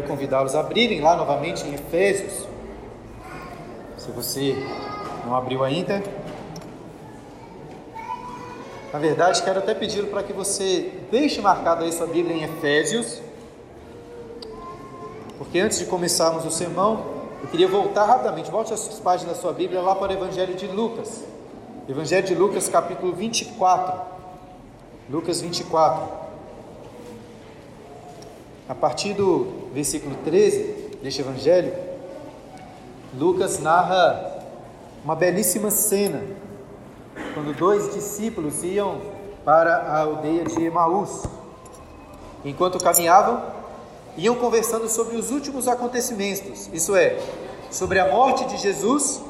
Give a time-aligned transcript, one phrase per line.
[0.00, 2.46] Quero convidá-los a abrirem lá novamente em Efésios.
[3.98, 4.56] Se você
[5.26, 6.02] não abriu ainda.
[8.92, 13.20] Na verdade, quero até pedir para que você deixe marcado aí sua Bíblia em Efésios.
[15.36, 17.04] Porque antes de começarmos o sermão,
[17.42, 18.50] eu queria voltar rapidamente.
[18.50, 21.24] Volte as páginas da sua Bíblia lá para o Evangelho de Lucas.
[21.86, 24.00] Evangelho de Lucas, capítulo 24.
[25.10, 26.19] Lucas 24.
[28.70, 31.74] A partir do versículo 13 deste evangelho,
[33.18, 34.44] Lucas narra
[35.04, 36.22] uma belíssima cena
[37.34, 39.00] quando dois discípulos iam
[39.44, 41.24] para a aldeia de Emaús.
[42.44, 43.42] Enquanto caminhavam,
[44.16, 47.18] iam conversando sobre os últimos acontecimentos, isso é,
[47.72, 49.20] sobre a morte de Jesus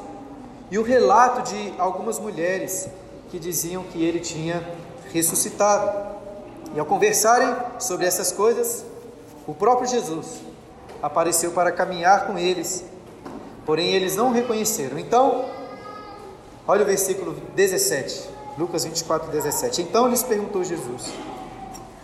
[0.69, 2.87] e o relato de algumas mulheres
[3.31, 4.63] que diziam que ele tinha
[5.11, 6.11] ressuscitado.
[6.75, 8.90] E ao conversarem sobre essas coisas,
[9.51, 10.39] o próprio Jesus
[11.03, 12.85] apareceu para caminhar com eles,
[13.65, 14.97] porém eles não o reconheceram.
[14.97, 15.43] Então,
[16.65, 19.81] olha o versículo 17, Lucas 24, 17.
[19.81, 21.11] Então lhes perguntou Jesus: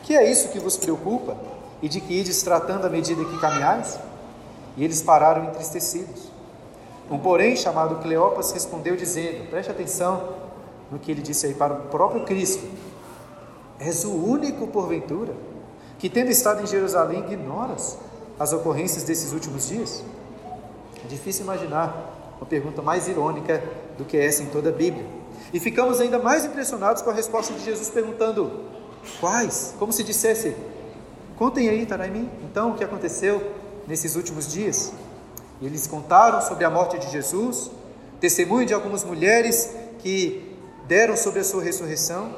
[0.03, 1.37] Que é isso que vos preocupa
[1.81, 3.97] e de que ides tratando à medida que caminhais?
[4.75, 6.29] E eles pararam entristecidos.
[7.09, 10.33] Um porém chamado Cleopas respondeu dizendo: Preste atenção
[10.91, 12.67] no que ele disse aí para o próprio Cristo.
[13.79, 15.33] És o único porventura
[15.99, 17.97] que, tendo estado em Jerusalém, ignoras
[18.39, 20.03] as ocorrências desses últimos dias?
[21.03, 23.63] É difícil imaginar uma pergunta mais irônica
[23.97, 25.05] do que essa em toda a Bíblia.
[25.53, 28.65] E ficamos ainda mais impressionados com a resposta de Jesus perguntando:
[29.19, 29.73] Quais?
[29.79, 30.55] Como se dissesse:
[31.37, 33.41] Contem aí, Taraimim, então, o que aconteceu
[33.87, 34.91] nesses últimos dias.
[35.61, 37.71] E eles contaram sobre a morte de Jesus,
[38.19, 40.55] testemunho de algumas mulheres que
[40.87, 42.35] deram sobre a sua ressurreição.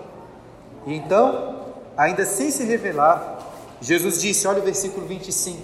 [0.85, 1.65] E então,
[1.97, 3.39] ainda sem se revelar,
[3.81, 5.61] Jesus disse: olha o versículo 25: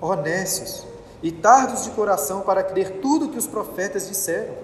[0.00, 0.84] Honestos
[1.22, 4.54] e tardos de coração para crer tudo que os profetas disseram.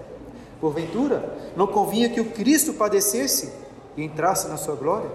[0.61, 3.51] Porventura, não convinha que o Cristo padecesse
[3.97, 5.09] e entrasse na sua glória?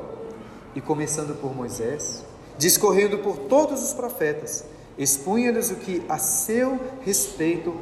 [0.75, 2.22] E começando por Moisés,
[2.58, 4.64] discorrendo por todos os profetas,
[4.98, 7.74] expunha-lhes o que a seu respeito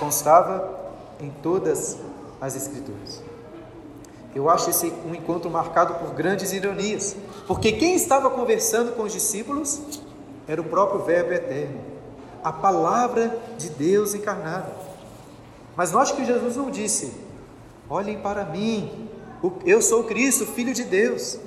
[0.00, 0.76] constava
[1.20, 1.98] em todas
[2.40, 3.22] as Escrituras.
[4.34, 7.16] Eu acho esse um encontro marcado por grandes ironias,
[7.46, 9.80] porque quem estava conversando com os discípulos
[10.46, 11.80] era o próprio Verbo eterno,
[12.42, 14.70] a palavra de Deus encarnada.
[15.76, 17.12] Mas note que Jesus não disse:
[17.88, 19.08] Olhem para mim,
[19.64, 21.38] eu sou Cristo, Filho de Deus,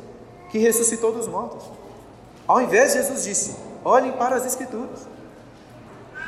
[0.49, 1.63] que ressuscitou dos mortos.
[2.47, 5.07] Ao invés, Jesus disse: Olhem para as Escrituras.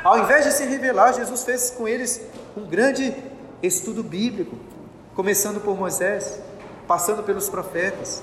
[0.02, 2.20] Ao invés de se revelar, Jesus fez com eles
[2.56, 3.14] um grande
[3.62, 4.56] estudo bíblico,
[5.14, 6.40] começando por Moisés,
[6.86, 8.22] passando pelos profetas,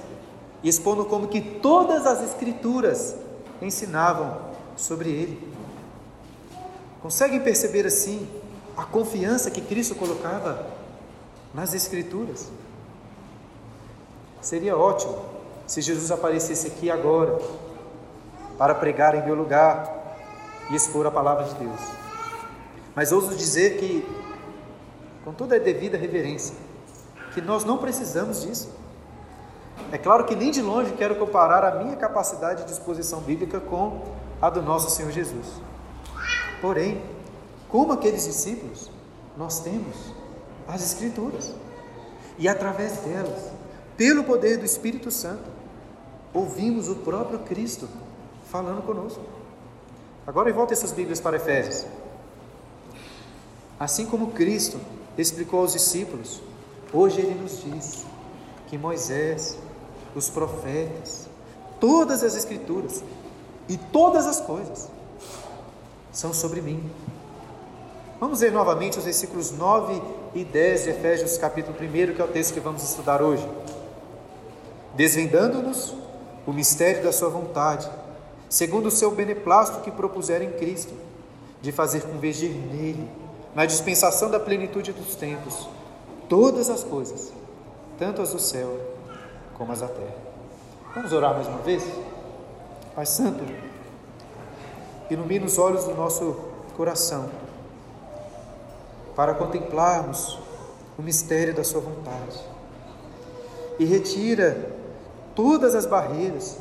[0.63, 3.15] e expondo como que todas as escrituras
[3.61, 4.37] ensinavam
[4.75, 5.51] sobre ele.
[7.01, 8.29] Conseguem perceber assim
[8.77, 10.67] a confiança que Cristo colocava
[11.53, 12.49] nas escrituras?
[14.39, 15.23] Seria ótimo
[15.65, 17.39] se Jesus aparecesse aqui agora
[18.57, 20.17] para pregar em meu lugar
[20.69, 21.79] e expor a palavra de Deus.
[22.95, 24.05] Mas ouso dizer que,
[25.23, 26.55] com toda a devida reverência,
[27.33, 28.69] que nós não precisamos disso.
[29.91, 34.01] É claro que nem de longe quero comparar a minha capacidade de exposição bíblica com
[34.41, 35.47] a do nosso Senhor Jesus.
[36.61, 37.01] Porém,
[37.67, 38.91] como aqueles discípulos,
[39.37, 40.13] nós temos
[40.67, 41.53] as Escrituras.
[42.37, 43.49] E através delas,
[43.97, 45.43] pelo poder do Espírito Santo,
[46.33, 47.87] ouvimos o próprio Cristo
[48.49, 49.21] falando conosco.
[50.25, 51.85] Agora volta essas Bíblias para Efésios.
[53.79, 54.79] Assim como Cristo
[55.17, 56.41] explicou aos discípulos
[56.93, 58.05] Hoje ele nos diz
[58.67, 59.57] que Moisés,
[60.13, 61.29] os profetas,
[61.79, 63.01] todas as escrituras
[63.69, 64.89] e todas as coisas
[66.11, 66.91] são sobre mim.
[68.19, 70.01] Vamos ver novamente os versículos 9
[70.35, 73.47] e 10 de Efésios capítulo 1, que é o texto que vamos estudar hoje.
[74.93, 75.95] Desvendando-nos
[76.45, 77.89] o mistério da sua vontade,
[78.49, 80.93] segundo o seu beneplácito que propuseram em Cristo,
[81.61, 83.09] de fazer convergir nele,
[83.55, 85.67] na dispensação da plenitude dos tempos,
[86.31, 87.33] todas as coisas,
[87.99, 88.79] tanto as do céu
[89.57, 90.15] como as da terra.
[90.95, 91.83] Vamos orar mais uma vez?
[92.95, 93.43] Pai Santo,
[95.09, 96.39] ilumina os olhos do nosso
[96.77, 97.29] coração
[99.13, 100.39] para contemplarmos
[100.97, 102.39] o mistério da Sua vontade
[103.77, 104.71] e retira
[105.35, 106.57] todas as barreiras,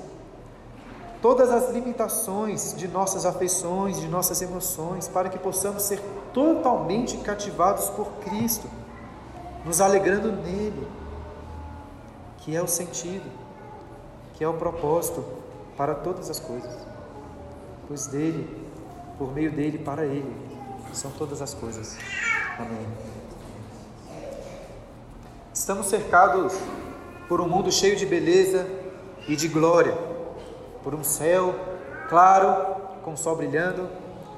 [1.23, 6.03] todas as limitações de nossas afeições, de nossas emoções, para que possamos ser
[6.35, 8.80] totalmente cativados por Cristo
[9.65, 10.89] nos alegrando nele,
[12.39, 13.31] que é o sentido,
[14.35, 15.25] que é o propósito
[15.77, 16.75] para todas as coisas,
[17.87, 18.71] pois dele
[19.21, 20.35] por meio dele, para ele,
[20.95, 21.95] são todas as coisas.
[22.59, 22.87] Amém.
[25.53, 26.55] Estamos cercados
[27.29, 28.67] por um mundo cheio de beleza
[29.29, 29.93] e de glória,
[30.83, 31.55] por um céu
[32.09, 33.91] claro, com sol brilhando,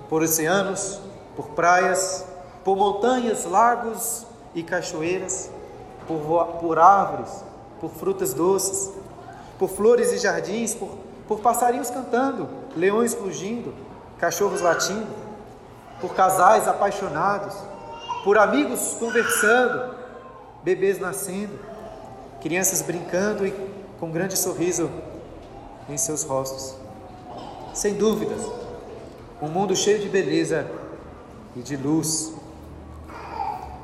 [0.08, 0.98] por oceanos,
[1.36, 2.26] por praias,
[2.64, 5.50] por montanhas, lagos e cachoeiras,
[6.06, 7.44] por, por árvores,
[7.80, 8.92] por frutas doces,
[9.58, 10.90] por flores e jardins, por,
[11.26, 13.74] por passarinhos cantando, leões fugindo,
[14.18, 15.06] cachorros latindo,
[16.00, 17.54] por casais apaixonados,
[18.24, 19.94] por amigos conversando,
[20.62, 21.58] bebês nascendo,
[22.40, 23.52] crianças brincando e
[23.98, 24.90] com um grande sorriso
[25.88, 26.74] em seus rostos.
[27.74, 28.40] Sem dúvidas,
[29.40, 30.66] um mundo cheio de beleza
[31.56, 32.32] e de luz.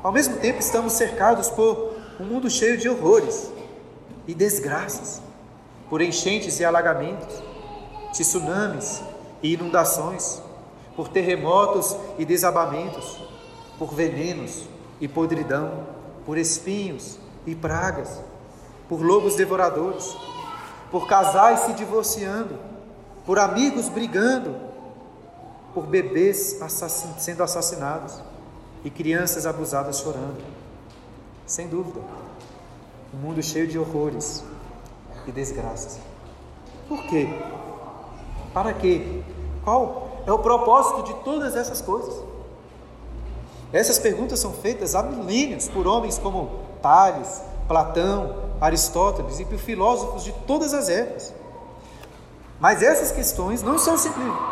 [0.01, 3.51] Ao mesmo tempo, estamos cercados por um mundo cheio de horrores
[4.25, 5.21] e desgraças,
[5.89, 7.43] por enchentes e alagamentos,
[8.13, 9.01] tsunamis
[9.43, 10.41] e inundações,
[10.95, 13.19] por terremotos e desabamentos,
[13.77, 14.63] por venenos
[15.01, 15.87] e podridão,
[16.25, 18.21] por espinhos e pragas,
[18.87, 20.15] por lobos devoradores,
[20.89, 22.57] por casais se divorciando,
[23.25, 24.55] por amigos brigando,
[25.73, 26.57] por bebês
[27.17, 28.28] sendo assassinados
[28.83, 30.43] e crianças abusadas chorando.
[31.45, 31.99] Sem dúvida,
[33.13, 34.43] um mundo cheio de horrores
[35.27, 35.99] e desgraças.
[36.87, 37.27] Por quê?
[38.53, 39.21] Para quê?
[39.63, 42.23] Qual é o propósito de todas essas coisas?
[43.71, 46.49] Essas perguntas são feitas há milênios por homens como
[46.81, 51.33] Tales, Platão, Aristóteles e por filósofos de todas as épocas.
[52.59, 53.95] Mas essas questões não são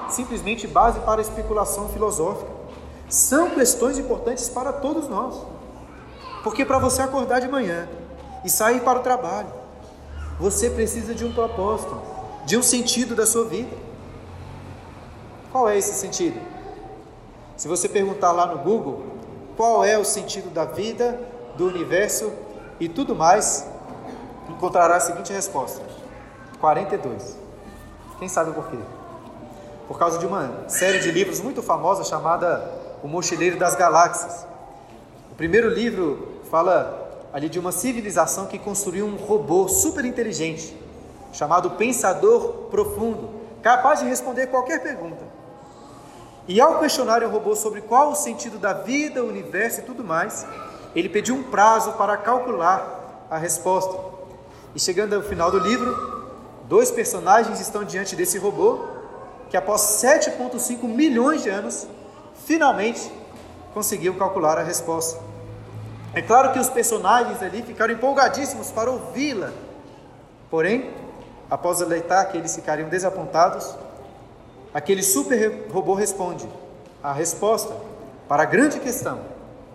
[0.10, 2.57] simplesmente base para especulação filosófica.
[3.10, 5.36] São questões importantes para todos nós.
[6.44, 7.88] Porque para você acordar de manhã
[8.44, 9.50] e sair para o trabalho,
[10.40, 12.00] você precisa de um propósito,
[12.46, 13.76] de um sentido da sua vida.
[15.52, 16.40] Qual é esse sentido?
[17.56, 19.04] Se você perguntar lá no Google
[19.56, 21.20] qual é o sentido da vida,
[21.58, 22.32] do universo
[22.80, 23.68] e tudo mais,
[24.48, 25.82] encontrará a seguinte resposta:
[26.60, 27.38] 42.
[28.20, 28.78] Quem sabe por quê?
[29.88, 34.46] Por causa de uma série de livros muito famosa chamada O Mochileiro das Galáxias.
[35.32, 40.76] O primeiro livro fala ali de uma civilização que construiu um robô super inteligente,
[41.32, 43.30] chamado Pensador Profundo,
[43.62, 45.24] capaz de responder qualquer pergunta.
[46.48, 50.04] E ao questionar o robô sobre qual o sentido da vida, o universo e tudo
[50.04, 50.48] mais,
[50.96, 53.98] ele pediu um prazo para calcular a resposta.
[54.74, 56.18] E chegando ao final do livro,
[56.68, 58.80] Dois personagens estão diante desse robô
[59.50, 61.88] que, após 7,5 milhões de anos,
[62.46, 63.12] finalmente
[63.74, 65.22] conseguiu calcular a resposta.
[66.14, 69.52] É claro que os personagens ali ficaram empolgadíssimos para ouvi-la,
[70.50, 70.92] porém,
[71.50, 73.76] após aleitar que eles ficariam desapontados,
[74.74, 76.48] aquele super robô responde:
[77.04, 77.76] a resposta
[78.28, 79.20] para a grande questão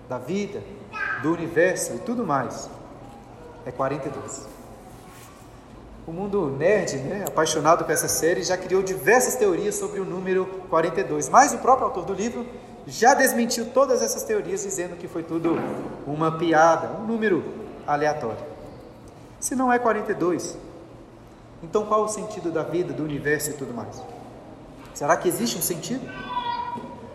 [0.08, 0.62] da vida,
[1.23, 2.69] do universo e tudo mais
[3.65, 4.52] é 42.
[6.05, 10.47] O mundo nerd, né, apaixonado por essa série, já criou diversas teorias sobre o número
[10.69, 12.45] 42, mas o próprio autor do livro
[12.89, 15.57] já desmentiu todas essas teorias, dizendo que foi tudo
[16.05, 17.45] uma piada, um número
[17.87, 18.45] aleatório.
[19.39, 20.59] Se não é 42,
[21.63, 24.03] então qual o sentido da vida, do universo e tudo mais?
[24.93, 26.05] Será que existe um sentido?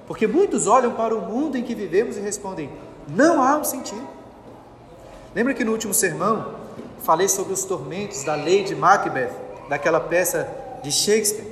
[0.07, 2.71] Porque muitos olham para o mundo em que vivemos e respondem:
[3.09, 4.07] não há um sentido.
[5.35, 6.66] Lembra que no último sermão
[7.07, 9.31] falei sobre os tormentos da Lady Macbeth,
[9.69, 10.45] daquela peça
[10.83, 11.47] de Shakespeare.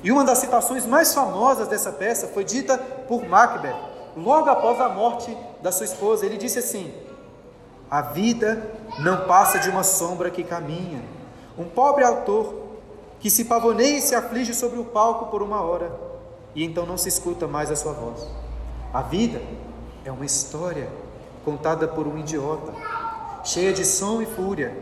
[0.00, 3.74] E uma das citações mais famosas dessa peça foi dita por Macbeth,
[4.16, 6.24] logo após a morte da sua esposa.
[6.24, 6.94] Ele disse assim:
[7.90, 8.64] A vida
[9.00, 11.02] não passa de uma sombra que caminha.
[11.58, 12.54] Um pobre autor
[13.18, 15.90] que se pavoneia e se aflige sobre o palco por uma hora,
[16.54, 18.24] e então não se escuta mais a sua voz.
[18.94, 19.42] A vida
[20.04, 20.88] é uma história
[21.44, 22.72] contada por um idiota
[23.44, 24.76] cheia de som e fúria,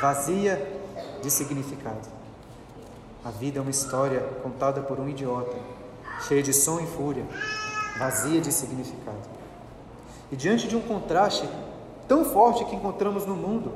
[0.00, 0.80] vazia
[1.22, 2.08] de significado.
[3.24, 5.56] A vida é uma história contada por um idiota,
[6.26, 7.24] cheia de som e fúria,
[7.98, 9.18] vazia de significado.
[10.32, 11.48] E diante de um contraste
[12.08, 13.72] tão forte que encontramos no mundo,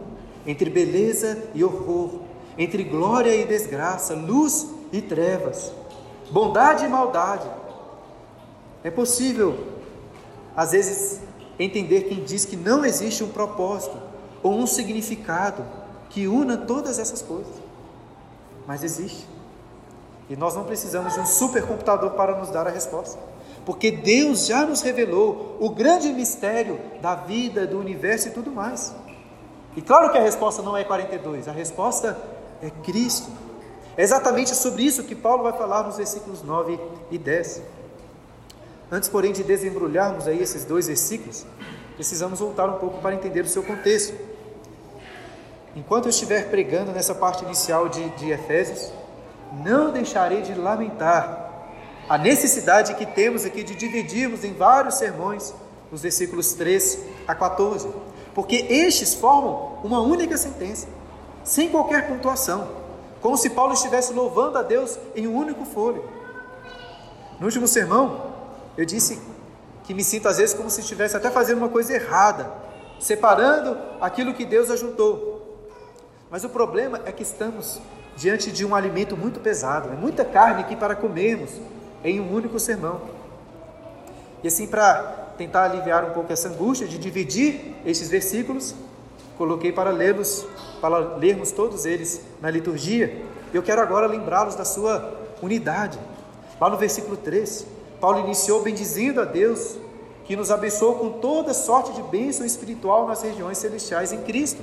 [0.47, 2.21] entre beleza e horror,
[2.57, 5.73] entre glória e desgraça, luz e trevas,
[6.31, 7.49] bondade e maldade,
[8.83, 9.67] é possível,
[10.57, 11.21] às vezes,
[11.59, 13.97] entender quem diz que não existe um propósito
[14.43, 15.65] ou um significado
[16.09, 17.53] que una todas essas coisas.
[18.67, 19.27] Mas existe.
[20.29, 23.19] E nós não precisamos de um supercomputador para nos dar a resposta.
[23.65, 28.95] Porque Deus já nos revelou o grande mistério da vida, do universo e tudo mais.
[29.77, 32.17] E claro que a resposta não é 42, a resposta
[32.63, 33.31] é Cristo.
[33.97, 36.79] É exatamente sobre isso que Paulo vai falar nos versículos 9
[37.11, 37.63] e 10.
[38.91, 41.45] Antes, porém, de desembrulharmos aí esses dois versículos,
[41.95, 44.17] precisamos voltar um pouco para entender o seu contexto.
[45.77, 48.91] Enquanto eu estiver pregando nessa parte inicial de, de Efésios,
[49.65, 51.49] não deixarei de lamentar
[52.09, 55.55] a necessidade que temos aqui de dividirmos em vários sermões
[55.93, 57.89] os versículos 3 a 14,
[58.35, 60.87] porque estes formam uma única sentença,
[61.45, 62.69] sem qualquer pontuação,
[63.21, 66.05] como se Paulo estivesse louvando a Deus em um único folho.
[67.39, 68.28] No último sermão,
[68.79, 69.21] eu disse
[69.83, 72.49] que me sinto às vezes como se estivesse até fazendo uma coisa errada,
[73.01, 75.67] separando aquilo que Deus ajuntou.
[76.31, 77.81] Mas o problema é que estamos
[78.17, 81.51] diante de um alimento muito pesado, é muita carne aqui para comermos
[82.05, 83.01] em um único sermão.
[84.45, 85.03] E assim, para
[85.37, 88.77] tentar aliviar um pouco essa angústia de dividir esses versículos,
[89.37, 90.47] coloquei para lê-los,
[90.81, 93.25] para lermos todos eles na liturgia.
[93.53, 95.99] Eu quero agora lembrá-los da sua unidade.
[96.61, 99.77] Lá no versículo 3, Paulo iniciou bendizendo a Deus,
[100.25, 104.63] que nos abençoou com toda sorte de bênção espiritual nas regiões celestiais em Cristo.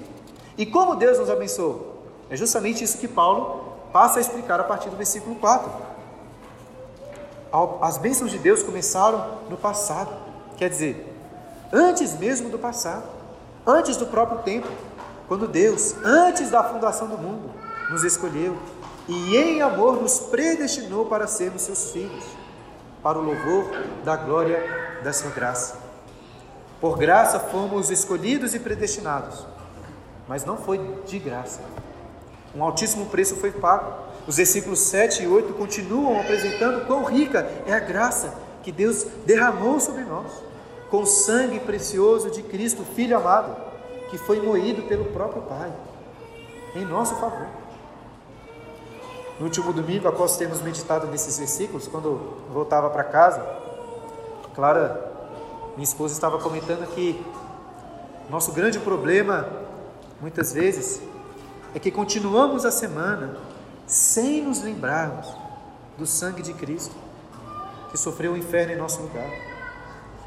[0.57, 1.95] E como Deus nos abençoou?
[2.29, 5.71] É justamente isso que Paulo passa a explicar a partir do versículo 4.
[7.81, 10.13] As bênçãos de Deus começaram no passado,
[10.57, 11.13] quer dizer,
[11.71, 13.03] antes mesmo do passado,
[13.65, 14.67] antes do próprio tempo,
[15.27, 17.49] quando Deus, antes da fundação do mundo,
[17.89, 18.57] nos escolheu
[19.07, 22.23] e em amor nos predestinou para sermos seus filhos
[23.05, 23.69] para o louvor
[24.03, 25.77] da glória da sua graça.
[26.81, 29.45] Por graça fomos escolhidos e predestinados,
[30.27, 31.61] mas não foi de graça.
[32.55, 33.93] Um altíssimo preço foi pago.
[34.25, 38.33] Os versículos 7 e 8 continuam apresentando quão rica é a graça
[38.63, 40.31] que Deus derramou sobre nós,
[40.89, 43.55] com o sangue precioso de Cristo, Filho amado,
[44.09, 45.71] que foi moído pelo próprio Pai,
[46.75, 47.45] em nosso favor.
[49.37, 53.45] No último domingo, após termos meditado nesses versículos, quando voltava para casa,
[54.53, 55.11] Clara,
[55.75, 57.21] minha esposa, estava comentando que
[58.29, 59.45] nosso grande problema,
[60.21, 61.01] muitas vezes,
[61.73, 63.37] é que continuamos a semana
[63.85, 65.27] sem nos lembrarmos
[65.97, 66.95] do sangue de Cristo,
[67.91, 69.29] que sofreu o inferno em nosso lugar,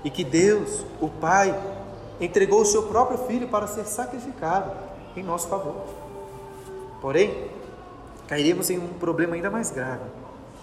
[0.05, 1.59] e que Deus, o Pai,
[2.21, 4.71] entregou o seu próprio Filho para ser sacrificado
[5.17, 5.87] em nosso favor.
[7.01, 7.51] Porém,
[8.29, 10.05] cairemos em um problema ainda mais grave.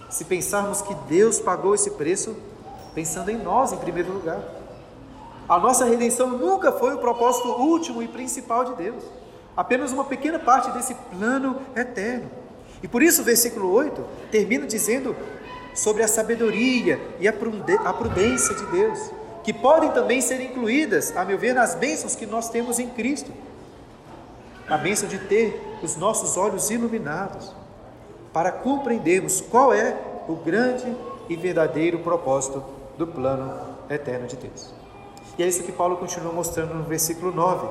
[0.10, 2.38] Se pensarmos que Deus pagou esse preço
[2.95, 4.39] pensando em nós em primeiro lugar.
[5.50, 9.03] A nossa redenção nunca foi o propósito último e principal de Deus,
[9.55, 12.31] apenas uma pequena parte desse plano eterno.
[12.81, 15.15] E por isso o versículo 8 termina dizendo
[15.75, 19.12] sobre a sabedoria e a prudência de Deus,
[19.43, 23.31] que podem também ser incluídas, a meu ver, nas bênçãos que nós temos em Cristo
[24.67, 27.53] a bênção de ter os nossos olhos iluminados
[28.34, 30.86] para compreendermos qual é o grande
[31.29, 32.63] e verdadeiro propósito
[32.98, 33.53] do plano
[33.89, 34.74] eterno de Deus.
[35.38, 37.67] E é isso que Paulo continua mostrando no versículo 9,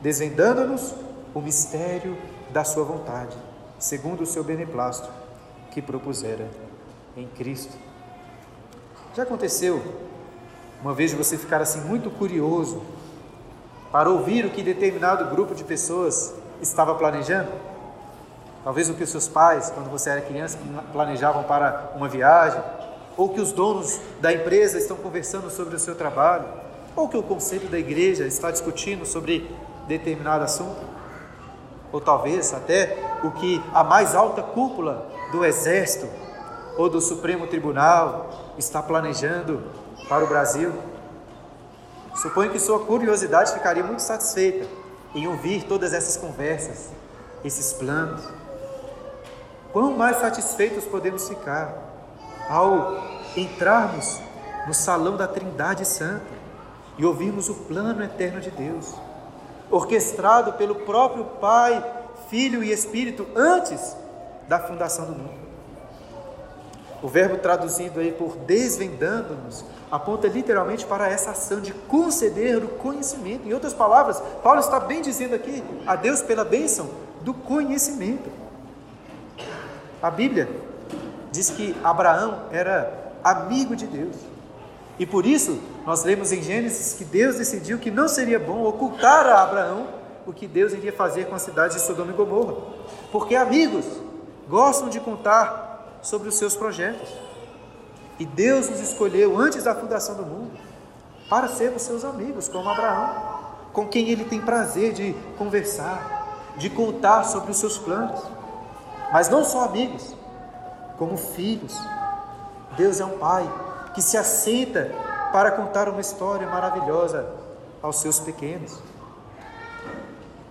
[0.00, 0.94] desvendando-nos
[1.34, 2.16] o mistério
[2.50, 3.36] da sua vontade,
[3.78, 5.08] segundo o seu beneplácito
[5.70, 6.48] que propusera
[7.16, 7.76] em Cristo.
[9.14, 9.82] Já aconteceu
[10.80, 12.82] uma vez você ficar assim muito curioso
[13.90, 17.50] para ouvir o que determinado grupo de pessoas estava planejando?
[18.64, 20.58] Talvez o que os seus pais, quando você era criança,
[20.92, 22.60] planejavam para uma viagem,
[23.16, 26.44] ou que os donos da empresa estão conversando sobre o seu trabalho,
[26.94, 29.50] ou que o conselho da igreja está discutindo sobre
[29.86, 30.80] determinado assunto,
[31.90, 36.06] ou talvez até o que a mais alta cúpula do exército
[36.76, 39.62] ou do Supremo Tribunal está planejando
[40.08, 40.72] para o Brasil.
[42.20, 44.66] Suponho que sua curiosidade ficaria muito satisfeita
[45.14, 46.90] em ouvir todas essas conversas,
[47.44, 48.22] esses planos.
[49.72, 51.72] Quão mais satisfeitos podemos ficar
[52.50, 52.96] ao
[53.36, 54.20] entrarmos
[54.66, 56.26] no salão da Trindade Santa
[56.96, 58.92] e ouvirmos o plano eterno de Deus,
[59.70, 61.84] orquestrado pelo próprio Pai,
[62.28, 63.96] Filho e Espírito antes
[64.48, 65.47] da fundação do mundo.
[67.02, 73.48] O verbo traduzido aí por desvendando-nos aponta literalmente para essa ação de conceder o conhecimento.
[73.48, 76.90] Em outras palavras, Paulo está bem dizendo aqui a Deus pela bênção
[77.22, 78.30] do conhecimento.
[80.02, 80.48] A Bíblia
[81.30, 84.16] diz que Abraão era amigo de Deus.
[84.98, 89.26] E por isso, nós lemos em Gênesis que Deus decidiu que não seria bom ocultar
[89.26, 89.86] a Abraão
[90.26, 92.54] o que Deus iria fazer com a cidade de Sodoma e Gomorra.
[93.12, 93.84] Porque amigos
[94.48, 95.67] gostam de contar
[96.02, 97.08] sobre os seus projetos.
[98.18, 100.58] E Deus nos escolheu antes da fundação do mundo
[101.28, 103.38] para sermos seus amigos, como Abraão,
[103.72, 108.20] com quem ele tem prazer de conversar, de contar sobre os seus planos.
[109.12, 110.14] Mas não só amigos,
[110.98, 111.78] como filhos.
[112.76, 113.48] Deus é um pai
[113.94, 114.90] que se assenta
[115.32, 117.28] para contar uma história maravilhosa
[117.80, 118.82] aos seus pequenos.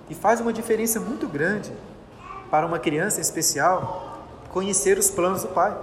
[0.09, 1.71] E faz uma diferença muito grande
[2.49, 4.06] para uma criança especial
[4.57, 5.77] conhecer os planos do pai.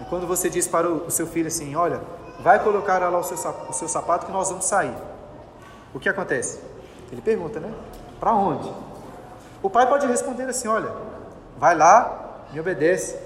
[0.00, 2.00] E quando você diz para o seu filho assim: Olha,
[2.40, 3.38] vai colocar lá o seu,
[3.68, 4.94] o seu sapato que nós vamos sair.
[5.94, 6.58] O que acontece?
[7.12, 7.72] Ele pergunta, né?
[8.18, 8.68] Para onde?
[9.62, 10.90] O pai pode responder assim: Olha,
[11.56, 13.16] vai lá, me obedece.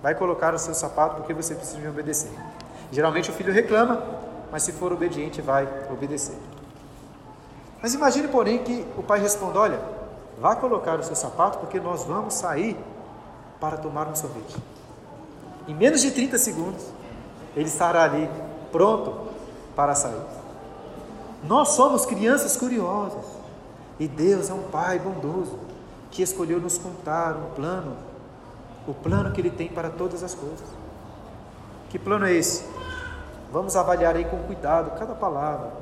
[0.00, 2.30] Vai colocar o seu sapato porque você precisa me obedecer.
[2.92, 4.04] Geralmente o filho reclama,
[4.52, 6.36] mas se for obediente, vai obedecer.
[7.82, 9.80] Mas imagine, porém, que o pai responda: Olha,
[10.38, 12.76] vá colocar o seu sapato porque nós vamos sair
[13.62, 14.56] para tomar um sorvete.
[15.68, 16.82] Em menos de 30 segundos,
[17.54, 18.28] ele estará ali,
[18.72, 19.28] pronto
[19.76, 20.20] para sair.
[21.44, 23.24] Nós somos crianças curiosas
[24.00, 25.60] e Deus é um Pai bondoso
[26.10, 27.96] que escolheu nos contar um plano,
[28.84, 30.66] o plano que Ele tem para todas as coisas.
[31.88, 32.64] Que plano é esse?
[33.52, 35.72] Vamos avaliar aí com cuidado cada palavra,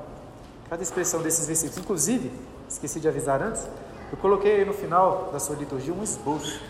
[0.69, 1.79] cada expressão desses versículos.
[1.79, 2.31] Inclusive,
[2.69, 3.67] esqueci de avisar antes,
[4.13, 6.61] eu coloquei aí no final da sua liturgia um esboço.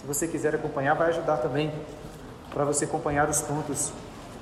[0.00, 1.70] Se você quiser acompanhar, vai ajudar também
[2.54, 3.92] para você acompanhar os pontos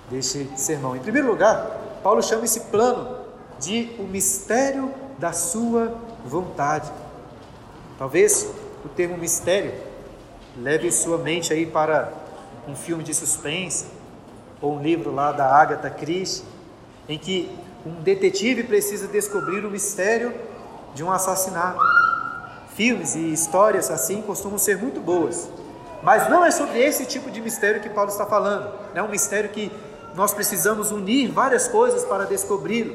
[0.09, 0.95] deste sermão.
[0.95, 3.19] Em primeiro lugar, Paulo chama esse plano
[3.59, 6.89] de o mistério da sua vontade.
[7.99, 8.49] Talvez
[8.85, 9.75] o termo mistério
[10.57, 12.13] leve sua mente aí para
[12.69, 13.87] um filme de suspense
[14.63, 16.45] ou um livro lá da Agatha Christie,
[17.09, 17.51] em que
[17.85, 20.33] um detetive precisa descobrir o mistério
[20.95, 21.98] de um assassinato.
[22.79, 25.49] Filmes e histórias assim costumam ser muito boas,
[26.01, 28.73] mas não é sobre esse tipo de mistério que Paulo está falando.
[28.95, 29.73] É um mistério que
[30.15, 32.95] nós precisamos unir várias coisas para descobri-lo.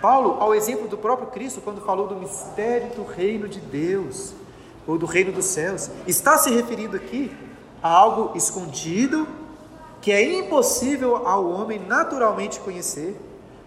[0.00, 4.32] Paulo, ao exemplo do próprio Cristo, quando falou do mistério do reino de Deus,
[4.86, 7.30] ou do reino dos céus, está se referindo aqui
[7.82, 9.28] a algo escondido,
[10.00, 13.20] que é impossível ao homem naturalmente conhecer,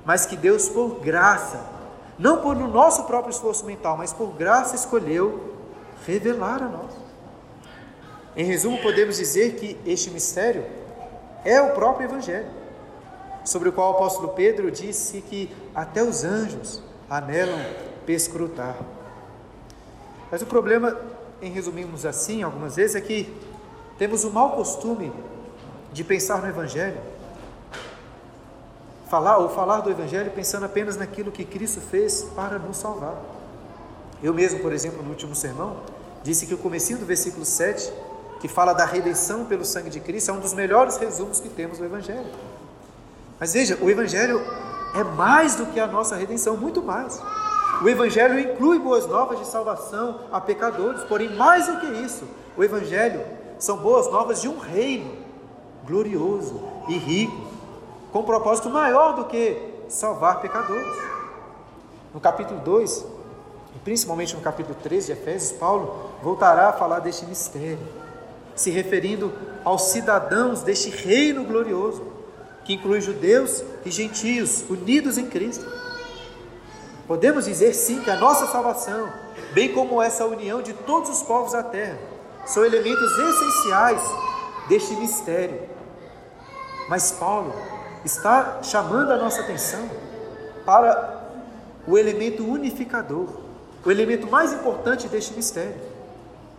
[0.03, 1.74] mas que Deus, por graça,
[2.17, 5.53] não por no nosso próprio esforço mental, mas por graça escolheu
[6.05, 6.91] revelar a nós.
[8.35, 10.65] Em resumo, podemos dizer que este mistério
[11.43, 12.47] é o próprio Evangelho,
[13.43, 17.59] sobre o qual o apóstolo Pedro disse que até os anjos anelam
[18.05, 18.75] perscrutar.
[20.31, 20.97] Mas o problema,
[21.41, 23.33] em resumirmos assim, algumas vezes, é que
[23.97, 25.13] temos o mau costume
[25.93, 26.97] de pensar no Evangelho,
[29.09, 33.15] falar ou falar do Evangelho pensando apenas naquilo que Cristo fez para nos salvar.
[34.23, 35.77] Eu mesmo, por exemplo, no último sermão,
[36.23, 37.91] disse que o comecinho do versículo 7
[38.39, 41.79] que fala da redenção pelo sangue de Cristo, é um dos melhores resumos que temos
[41.79, 42.27] do Evangelho.
[43.39, 44.39] Mas veja, o Evangelho
[44.93, 47.19] é mais do que a nossa redenção, muito mais.
[47.81, 52.63] O Evangelho inclui boas novas de salvação a pecadores, porém, mais do que isso, o
[52.63, 53.21] Evangelho
[53.57, 55.11] são boas novas de um reino
[55.85, 57.44] glorioso e rico,
[58.15, 59.57] com um propósito maior do que
[59.89, 60.87] salvar pecadores.
[62.13, 63.05] No capítulo 2,
[63.83, 67.77] principalmente no capítulo 13 de Efésios, Paulo voltará a falar deste mistério
[68.55, 69.33] se referindo
[69.65, 72.03] aos cidadãos deste reino glorioso,
[72.63, 75.69] que inclui judeus e gentios unidos em Cristo.
[77.05, 79.11] Podemos dizer sim que a nossa salvação,
[79.53, 81.99] bem como essa união de todos os povos da terra,
[82.45, 84.01] são elementos essenciais
[84.69, 85.59] deste mistério.
[86.87, 87.74] Mas Paulo
[88.05, 89.89] está chamando a nossa atenção
[90.65, 91.23] para
[91.87, 93.27] o elemento unificador,
[93.83, 95.75] o elemento mais importante deste mistério.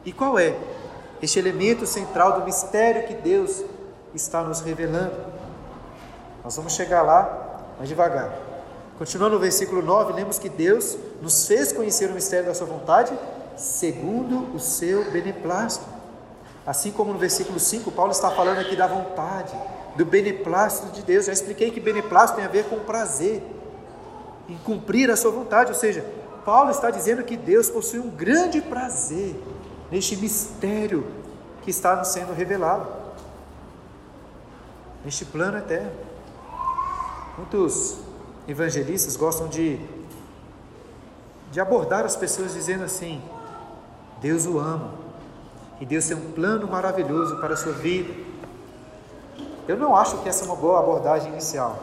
[0.05, 0.57] E qual é?
[1.23, 3.63] este elemento central do mistério que Deus
[4.15, 5.17] está nos revelando.
[6.45, 8.31] Nós vamos chegar lá, mas devagar.
[8.99, 13.13] Continuando no versículo 9, lemos que Deus nos fez conhecer o mistério da sua vontade
[13.57, 15.87] segundo o seu beneplácito.
[16.67, 19.55] Assim como no versículo 5, Paulo está falando aqui da vontade,
[19.97, 21.27] do beneplácito de Deus.
[21.27, 23.43] Já expliquei que beneplácito tem a ver com prazer,
[24.49, 25.73] em cumprir a sua vontade.
[25.73, 26.05] Ou seja,
[26.45, 29.35] Paulo está dizendo que Deus possui um grande prazer
[29.91, 31.07] neste mistério
[31.63, 32.87] que está nos sendo revelado,
[35.05, 35.91] neste plano eterno.
[37.37, 37.99] Muitos
[38.47, 39.81] evangelistas gostam de,
[41.51, 43.21] de abordar as pessoas dizendo assim:
[44.21, 45.07] Deus o ama
[45.81, 48.15] e Deus tem um plano maravilhoso para a sua vida.
[49.69, 51.77] Eu não acho que essa é uma boa abordagem inicial,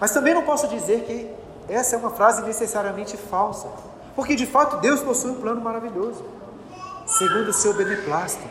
[0.00, 1.30] mas também não posso dizer que
[1.72, 3.68] essa é uma frase necessariamente falsa,
[4.16, 6.24] porque de fato Deus possui um plano maravilhoso
[7.06, 8.44] segundo o seu beneplácito,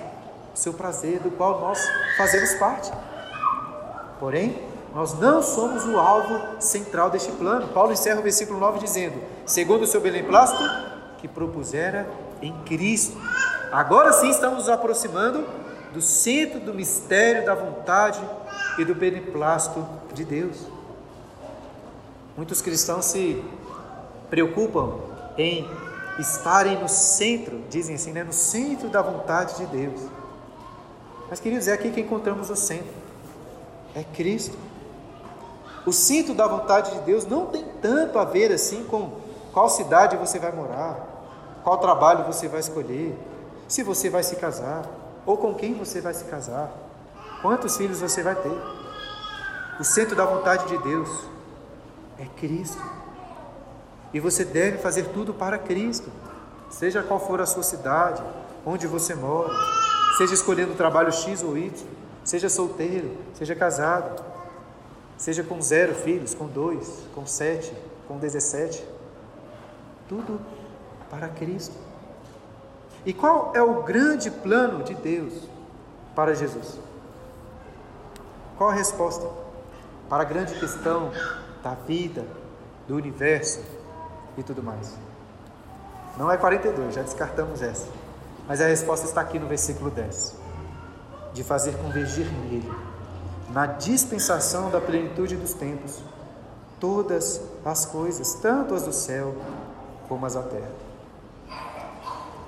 [0.53, 1.79] o seu prazer, do qual nós
[2.17, 2.91] fazemos parte.
[4.19, 4.61] Porém,
[4.93, 7.69] nós não somos o alvo central deste plano.
[7.69, 10.63] Paulo encerra o versículo 9 dizendo: segundo o seu beneplácito,
[11.17, 12.07] que propusera
[12.41, 13.17] em Cristo.
[13.71, 15.45] Agora sim estamos nos aproximando
[15.93, 18.21] do centro do mistério da vontade
[18.77, 20.57] e do beneplácito de Deus.
[22.35, 23.43] Muitos cristãos se
[24.29, 24.99] preocupam
[25.37, 25.69] em
[26.19, 30.01] estarem no centro, dizem assim, né, no centro da vontade de Deus.
[31.29, 32.93] Mas, queridos, é aqui que encontramos o centro.
[33.95, 34.57] É Cristo.
[35.85, 39.11] O centro da vontade de Deus não tem tanto a ver assim com
[39.51, 40.97] qual cidade você vai morar,
[41.63, 43.17] qual trabalho você vai escolher,
[43.67, 44.83] se você vai se casar,
[45.25, 46.71] ou com quem você vai se casar,
[47.41, 48.57] quantos filhos você vai ter.
[49.79, 51.09] O centro da vontade de Deus
[52.19, 52.81] é Cristo.
[54.13, 56.11] E você deve fazer tudo para Cristo,
[56.69, 58.21] seja qual for a sua cidade,
[58.65, 59.53] onde você mora,
[60.17, 61.71] seja escolhendo o trabalho X ou Y,
[62.23, 64.23] seja solteiro, seja casado,
[65.17, 67.73] seja com zero filhos, com dois, com sete,
[68.07, 68.85] com dezessete,
[70.07, 70.41] tudo
[71.09, 71.90] para Cristo.
[73.05, 75.33] E qual é o grande plano de Deus
[76.15, 76.77] para Jesus?
[78.57, 79.27] Qual a resposta
[80.07, 81.11] para a grande questão
[81.63, 82.25] da vida,
[82.87, 83.59] do universo
[84.37, 84.95] e tudo mais?
[86.17, 87.87] Não é 42, já descartamos essa.
[88.47, 90.35] Mas a resposta está aqui no versículo 10:
[91.33, 92.71] de fazer convergir nele,
[93.49, 96.03] na dispensação da plenitude dos tempos,
[96.79, 99.33] todas as coisas, tanto as do céu
[100.07, 100.90] como as da terra.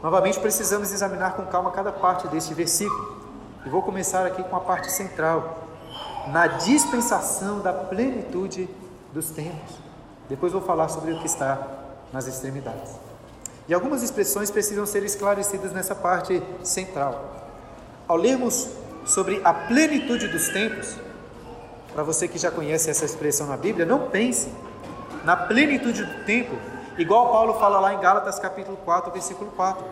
[0.03, 3.23] Novamente precisamos examinar com calma cada parte deste versículo.
[3.65, 5.63] E vou começar aqui com a parte central,
[6.27, 8.69] na dispensação da plenitude
[9.13, 9.77] dos tempos.
[10.27, 11.57] Depois vou falar sobre o que está
[12.11, 12.91] nas extremidades.
[13.65, 17.53] E algumas expressões precisam ser esclarecidas nessa parte central.
[18.05, 18.67] Ao lermos
[19.05, 20.97] sobre a plenitude dos tempos,
[21.93, 24.51] para você que já conhece essa expressão na Bíblia, não pense
[25.23, 26.57] na plenitude do tempo,
[26.97, 29.83] igual Paulo fala lá em Gálatas capítulo 4, versículo 4,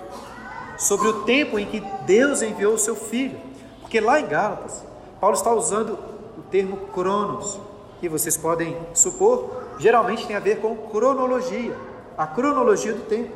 [0.78, 3.40] sobre o tempo em que Deus enviou o seu filho.
[3.82, 4.84] Porque lá em Gálatas,
[5.20, 5.98] Paulo está usando
[6.38, 7.60] o termo cronos,
[8.00, 11.76] que vocês podem supor, geralmente tem a ver com cronologia,
[12.18, 13.32] a cronologia do tempo.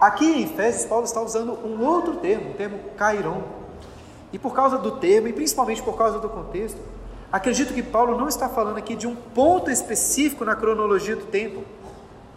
[0.00, 3.42] Aqui em Efésios, Paulo está usando um outro termo, o termo kairon.
[4.32, 6.78] E por causa do termo, e principalmente por causa do contexto,
[7.32, 11.64] acredito que Paulo não está falando aqui de um ponto específico na cronologia do tempo,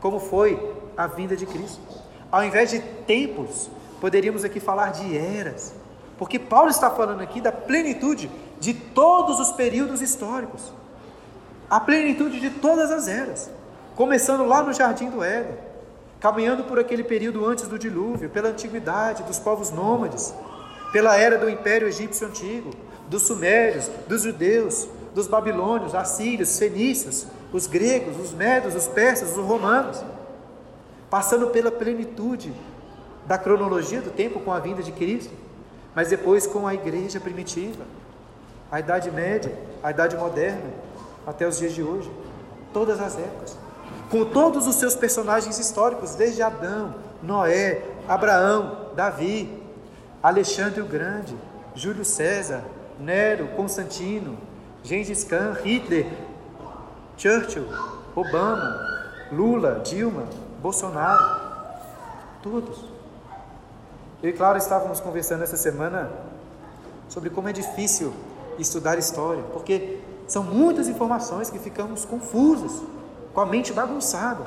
[0.02, 0.60] como foi
[0.98, 1.80] a vinda de Cristo.
[2.32, 3.70] Ao invés de tempos,
[4.02, 5.74] poderíamos aqui falar de eras,
[6.18, 10.74] porque Paulo está falando aqui da plenitude de todos os períodos históricos,
[11.70, 13.50] a plenitude de todas as eras,
[13.96, 15.72] começando lá no jardim do Éden.
[16.20, 20.32] Caminhando por aquele período antes do dilúvio, pela antiguidade dos povos nômades,
[20.92, 22.70] pela era do Império Egípcio Antigo,
[23.10, 29.46] dos Sumérios, dos judeus, dos babilônios, assírios, fenícios, os gregos, os medos, os persas, os
[29.46, 30.04] romanos,
[31.10, 32.54] passando pela plenitude
[33.26, 35.34] da cronologia do tempo com a vinda de Cristo,
[35.94, 37.84] mas depois com a igreja primitiva,
[38.72, 40.72] a Idade Média, a Idade Moderna,
[41.28, 42.10] até os dias de hoje,
[42.74, 43.58] todas as épocas
[44.12, 49.50] com todos os seus personagens históricos, desde Adão, Noé, Abraão, Davi,
[50.22, 51.34] Alexandre o Grande,
[51.74, 52.62] Júlio César,
[53.00, 54.38] Nero, Constantino,
[54.84, 56.08] Gengis Khan, Hitler,
[57.22, 57.68] Churchill,
[58.16, 60.24] Obama, Lula, Dilma,
[60.60, 61.40] Bolsonaro,
[62.42, 62.84] todos.
[64.24, 66.12] Eu e Clara estávamos conversando essa semana
[67.08, 68.12] sobre como é difícil
[68.58, 72.82] estudar história, porque são muitas informações que ficamos confusos
[73.36, 74.44] com a mente bagunçada.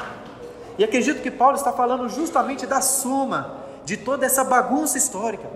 [0.76, 5.48] E acredito que Paulo está falando justamente da soma de toda essa bagunça histórica,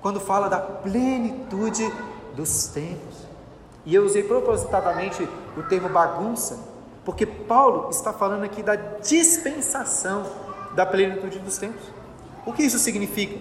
[0.00, 1.92] quando fala da plenitude
[2.34, 3.16] dos tempos.
[3.84, 6.58] E eu usei propositadamente o termo bagunça,
[7.04, 10.24] porque Paulo está falando aqui da dispensação
[10.74, 11.82] da plenitude dos tempos.
[12.44, 13.38] O que isso significa?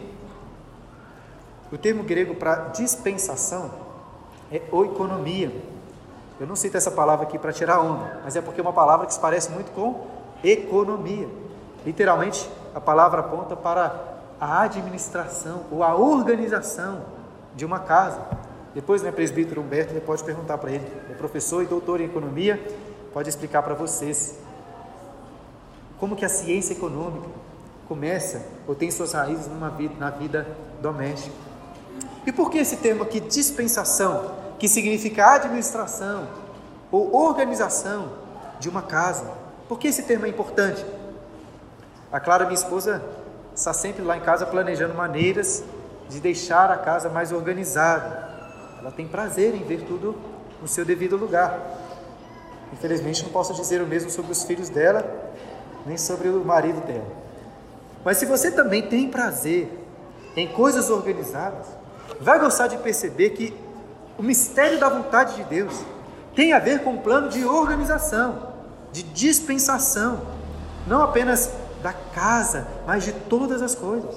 [1.71, 3.71] O termo grego para dispensação
[4.51, 5.51] é oikonomia
[6.39, 9.05] eu não cito essa palavra aqui para tirar onda, mas é porque é uma palavra
[9.05, 10.07] que se parece muito com
[10.43, 11.29] economia.
[11.85, 13.93] Literalmente, a palavra aponta para
[14.41, 17.01] a administração ou a organização
[17.55, 18.19] de uma casa.
[18.73, 22.59] Depois, né, presbítero Humberto, pode perguntar para ele, é professor e doutor em economia,
[23.13, 24.39] pode explicar para vocês
[25.99, 27.27] como que a ciência econômica
[27.87, 30.47] começa ou tem suas raízes numa vida, na vida
[30.81, 31.35] doméstica.
[32.25, 34.43] E por que esse termo aqui, dispensação?
[34.63, 36.25] que significa administração
[36.89, 38.13] ou organização
[38.61, 39.29] de uma casa.
[39.67, 40.85] Por que esse termo é importante?
[42.09, 43.03] A Clara, minha esposa,
[43.53, 45.65] está sempre lá em casa planejando maneiras
[46.07, 48.29] de deixar a casa mais organizada.
[48.83, 50.13] Ela tem prazer em ver tudo
[50.61, 51.57] no seu devido lugar.
[52.73, 55.31] Infelizmente, não posso dizer o mesmo sobre os filhos dela,
[55.85, 57.07] nem sobre o marido dela.
[58.03, 59.71] Mas se você também tem prazer
[60.35, 61.65] em coisas organizadas,
[62.19, 63.53] vai gostar de perceber que
[64.17, 65.73] O mistério da vontade de Deus
[66.35, 68.53] tem a ver com um plano de organização,
[68.91, 70.21] de dispensação,
[70.85, 74.15] não apenas da casa, mas de todas as coisas.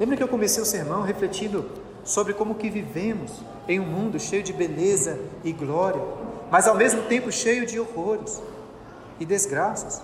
[0.00, 3.32] Lembra que eu comecei o sermão refletindo sobre como que vivemos
[3.68, 6.00] em um mundo cheio de beleza e glória,
[6.50, 8.40] mas ao mesmo tempo cheio de horrores
[9.18, 10.00] e desgraças.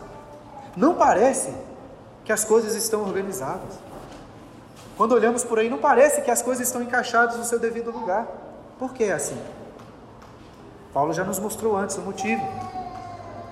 [0.76, 1.54] Não parece
[2.24, 3.78] que as coisas estão organizadas.
[4.96, 8.26] Quando olhamos por aí, não parece que as coisas estão encaixadas no seu devido lugar.
[8.78, 9.40] Por que é assim?
[10.92, 12.42] Paulo já nos mostrou antes o motivo,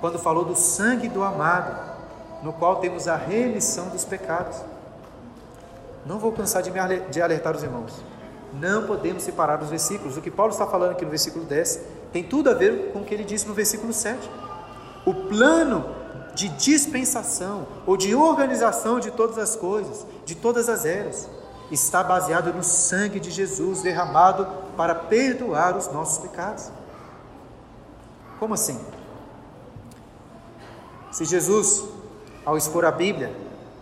[0.01, 1.75] quando falou do sangue do amado,
[2.43, 4.61] no qual temos a remissão dos pecados.
[6.05, 8.03] Não vou cansar de, me alertar os irmãos.
[8.53, 10.17] Não podemos separar os versículos.
[10.17, 11.81] O que Paulo está falando aqui no versículo 10
[12.13, 14.19] tem tudo a ver com o que ele disse no versículo 7.
[15.07, 15.85] O plano
[16.35, 21.29] de dispensação ou de organização de todas as coisas, de todas as eras,
[21.71, 26.71] está baseado no sangue de Jesus derramado para perdoar os nossos pecados.
[28.39, 28.81] Como assim?
[31.13, 31.85] Se Jesus,
[32.45, 33.35] ao expor a Bíblia,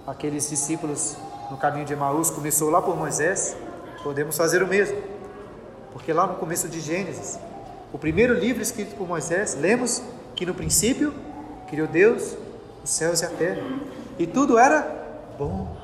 [0.07, 1.17] aqueles discípulos
[1.51, 3.57] no caminho de Emaús, começou lá por Moisés,
[4.03, 4.97] podemos fazer o mesmo.
[5.93, 7.39] Porque lá no começo de Gênesis,
[7.93, 10.03] o primeiro livro escrito por Moisés, lemos
[10.37, 11.13] que no princípio
[11.69, 12.37] criou Deus
[12.83, 13.63] os céus e a terra.
[14.19, 14.87] E tudo era
[15.39, 15.77] bom,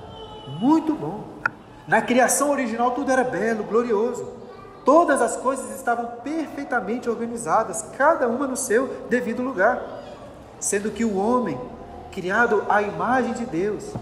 [0.60, 1.24] muito bom.
[1.86, 4.26] Na criação original tudo era belo, glorioso.
[4.84, 9.82] Todas as coisas estavam perfeitamente organizadas, cada uma no seu devido lugar.
[10.60, 11.58] Sendo que o homem,
[12.12, 13.92] criado à imagem de Deus,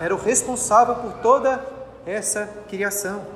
[0.00, 1.77] era o responsável por toda
[2.08, 3.26] essa criação.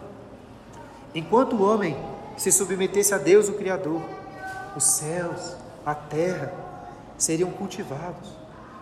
[1.14, 1.94] Enquanto o homem
[2.38, 4.00] se submetesse a Deus, o Criador,
[4.74, 5.54] os céus,
[5.84, 6.52] a terra
[7.18, 8.30] seriam cultivados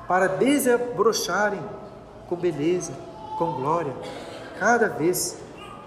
[0.06, 1.60] para desabrocharem
[2.28, 2.92] com beleza,
[3.36, 3.92] com glória,
[4.60, 5.36] cada vez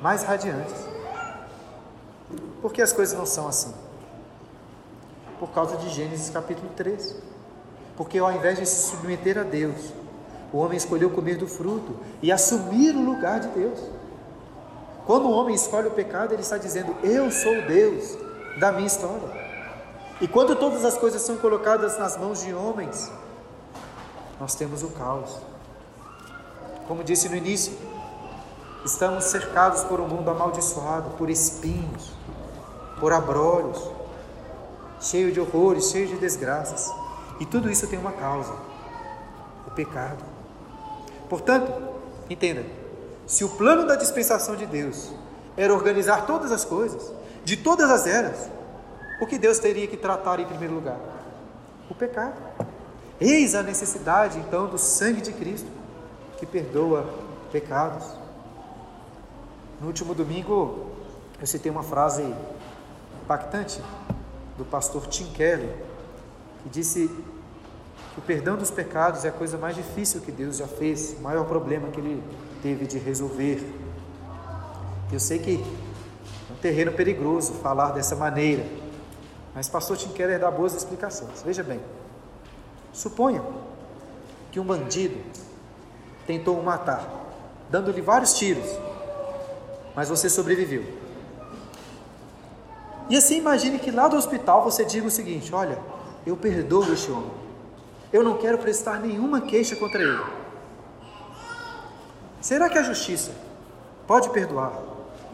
[0.01, 0.75] mais radiantes.
[2.61, 3.73] Por que as coisas não são assim?
[5.39, 7.15] Por causa de Gênesis capítulo 3.
[7.95, 9.93] Porque ao invés de se submeter a Deus,
[10.53, 13.79] o homem escolheu comer do fruto e assumir o lugar de Deus.
[15.03, 18.15] Quando o homem escolhe o pecado, ele está dizendo: Eu sou Deus
[18.59, 19.43] da minha história.
[20.21, 23.11] E quando todas as coisas são colocadas nas mãos de homens,
[24.39, 25.37] nós temos o caos.
[26.87, 27.73] Como disse no início,
[28.85, 32.11] estamos cercados por um mundo amaldiçoado, por espinhos,
[32.99, 33.81] por abrolhos,
[35.01, 36.93] cheio de horrores, cheio de desgraças.
[37.39, 38.53] E tudo isso tem uma causa:
[39.65, 40.32] o pecado.
[41.29, 41.71] Portanto,
[42.29, 42.63] entenda:
[43.25, 45.11] se o plano da dispensação de Deus
[45.55, 47.11] era organizar todas as coisas,
[47.43, 48.49] de todas as eras,
[49.21, 50.99] o que Deus teria que tratar em primeiro lugar?
[51.89, 52.35] O pecado.
[53.19, 55.69] Eis a necessidade então do sangue de Cristo
[56.37, 57.07] que perdoa
[57.51, 58.05] pecados.
[59.79, 60.87] No último domingo
[61.39, 62.23] eu citei uma frase
[63.23, 63.81] impactante
[64.57, 65.75] do pastor Tim Keller,
[66.63, 67.09] que disse
[68.17, 71.45] o perdão dos pecados é a coisa mais difícil que Deus já fez, o maior
[71.45, 72.23] problema que ele
[72.61, 73.61] teve de resolver.
[75.11, 75.55] Eu sei que
[76.49, 78.65] é um terreno perigoso falar dessa maneira,
[79.53, 81.41] mas pastor Tim Keller dá boas explicações.
[81.43, 81.79] Veja bem,
[82.93, 83.43] Suponha
[84.51, 85.17] que um bandido
[86.27, 87.09] tentou o matar,
[87.69, 88.69] dando-lhe vários tiros,
[89.95, 90.85] mas você sobreviveu.
[93.09, 95.79] E assim imagine que lá do hospital você diga o seguinte: Olha,
[96.23, 97.31] eu perdoo este homem,
[98.13, 100.23] eu não quero prestar nenhuma queixa contra ele.
[102.39, 103.31] Será que a justiça
[104.05, 104.73] pode perdoar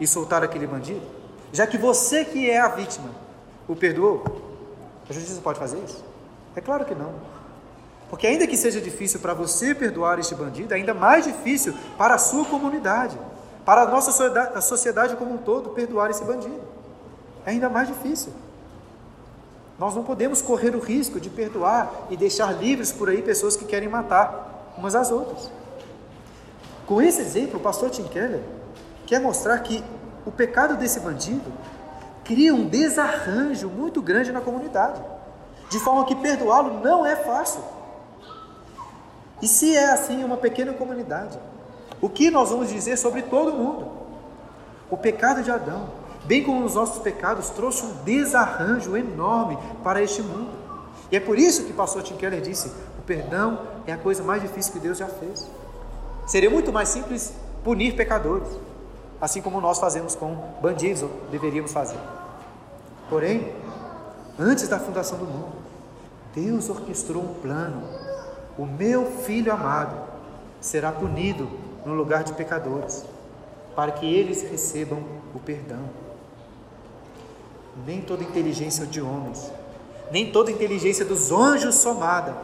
[0.00, 1.02] e soltar aquele bandido?
[1.52, 3.10] Já que você que é a vítima
[3.68, 4.24] o perdoou,
[5.08, 6.02] a justiça pode fazer isso?
[6.56, 7.12] É claro que não.
[8.08, 12.14] Porque ainda que seja difícil para você perdoar este bandido, é ainda mais difícil para
[12.14, 13.18] a sua comunidade,
[13.64, 14.10] para a nossa
[14.62, 16.60] sociedade, como um todo perdoar esse bandido.
[17.44, 18.32] É ainda mais difícil.
[19.80, 23.64] Nós não podemos correr o risco de perdoar e deixar livres por aí pessoas que
[23.64, 25.50] querem matar umas às outras.
[26.86, 28.42] Com esse exemplo, o pastor Tim Keller
[29.06, 29.82] quer mostrar que
[30.26, 31.50] o pecado desse bandido
[32.22, 35.00] cria um desarranjo muito grande na comunidade,
[35.70, 37.62] de forma que perdoá-lo não é fácil.
[39.40, 41.38] E se é assim uma pequena comunidade,
[42.02, 43.90] o que nós vamos dizer sobre todo mundo?
[44.90, 45.88] O pecado de Adão,
[46.30, 50.52] bem como os nossos pecados, trouxe um desarranjo enorme para este mundo.
[51.10, 54.22] E é por isso que o pastor Tim Keller disse: o perdão é a coisa
[54.22, 55.50] mais difícil que Deus já fez.
[56.28, 58.46] Seria muito mais simples punir pecadores,
[59.20, 61.98] assim como nós fazemos com bandidos, ou deveríamos fazer.
[63.08, 63.52] Porém,
[64.38, 65.56] antes da fundação do mundo,
[66.32, 67.82] Deus orquestrou um plano
[68.56, 69.96] o meu filho amado
[70.60, 71.48] será punido
[71.84, 73.04] no lugar de pecadores,
[73.74, 75.02] para que eles recebam
[75.34, 76.09] o perdão.
[77.86, 79.50] Nem toda inteligência de homens,
[80.10, 82.34] nem toda inteligência dos anjos somada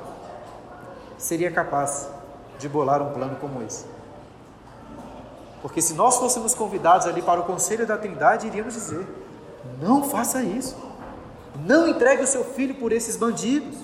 [1.19, 2.09] seria capaz
[2.59, 3.85] de bolar um plano como esse.
[5.63, 9.07] Porque se nós fôssemos convidados ali para o conselho da Trindade, iríamos dizer:
[9.81, 10.77] não faça isso.
[11.65, 13.77] Não entregue o seu filho por esses bandidos.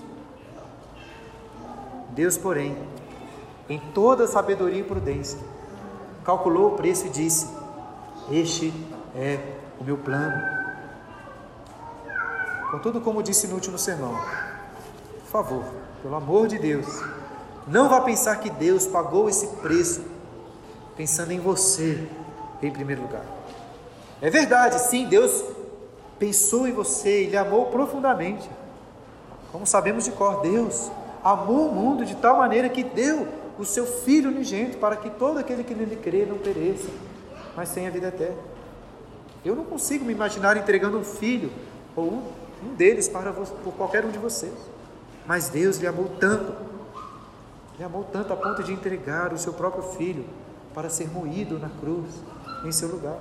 [2.11, 2.77] Deus, porém,
[3.69, 5.39] em toda sabedoria e prudência,
[6.25, 7.49] calculou o preço e disse:
[8.31, 8.73] Este
[9.17, 9.41] é
[9.81, 10.62] o meu plano.
[12.73, 15.63] Contudo, como disse no último sermão, por favor,
[16.03, 16.87] pelo amor de Deus,
[17.69, 20.03] não vá pensar que Deus pagou esse preço
[20.97, 22.09] pensando em você
[22.63, 23.27] em primeiro lugar.
[24.23, 25.45] É verdade, sim, Deus
[26.19, 28.49] pensou em você e lhe amou profundamente.
[29.53, 30.91] Como sabemos de cor, Deus
[31.23, 35.37] amou o mundo de tal maneira que deu o seu Filho unigênito para que todo
[35.37, 36.89] aquele que nele crê não pereça,
[37.55, 38.39] mas tenha vida eterna.
[39.45, 41.53] Eu não consigo me imaginar entregando um filho
[41.95, 42.23] ou
[42.63, 44.55] um, deles para por qualquer um de vocês.
[45.27, 46.55] Mas Deus lhe amou tanto,
[47.79, 50.25] lhe amou tanto a ponto de entregar o seu próprio filho
[50.75, 52.23] para ser moído na cruz
[52.65, 53.19] em seu lugar.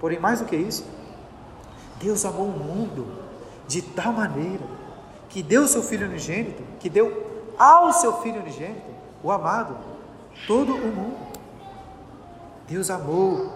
[0.00, 0.84] Porém, mais do que isso,
[2.00, 3.06] Deus amou o mundo
[3.68, 4.64] de tal maneira
[5.28, 8.90] que deu o seu filho unigênito, que deu ao seu filho unigênito,
[9.22, 9.76] o amado,
[10.46, 11.16] todo o mundo.
[12.68, 13.52] Deus amou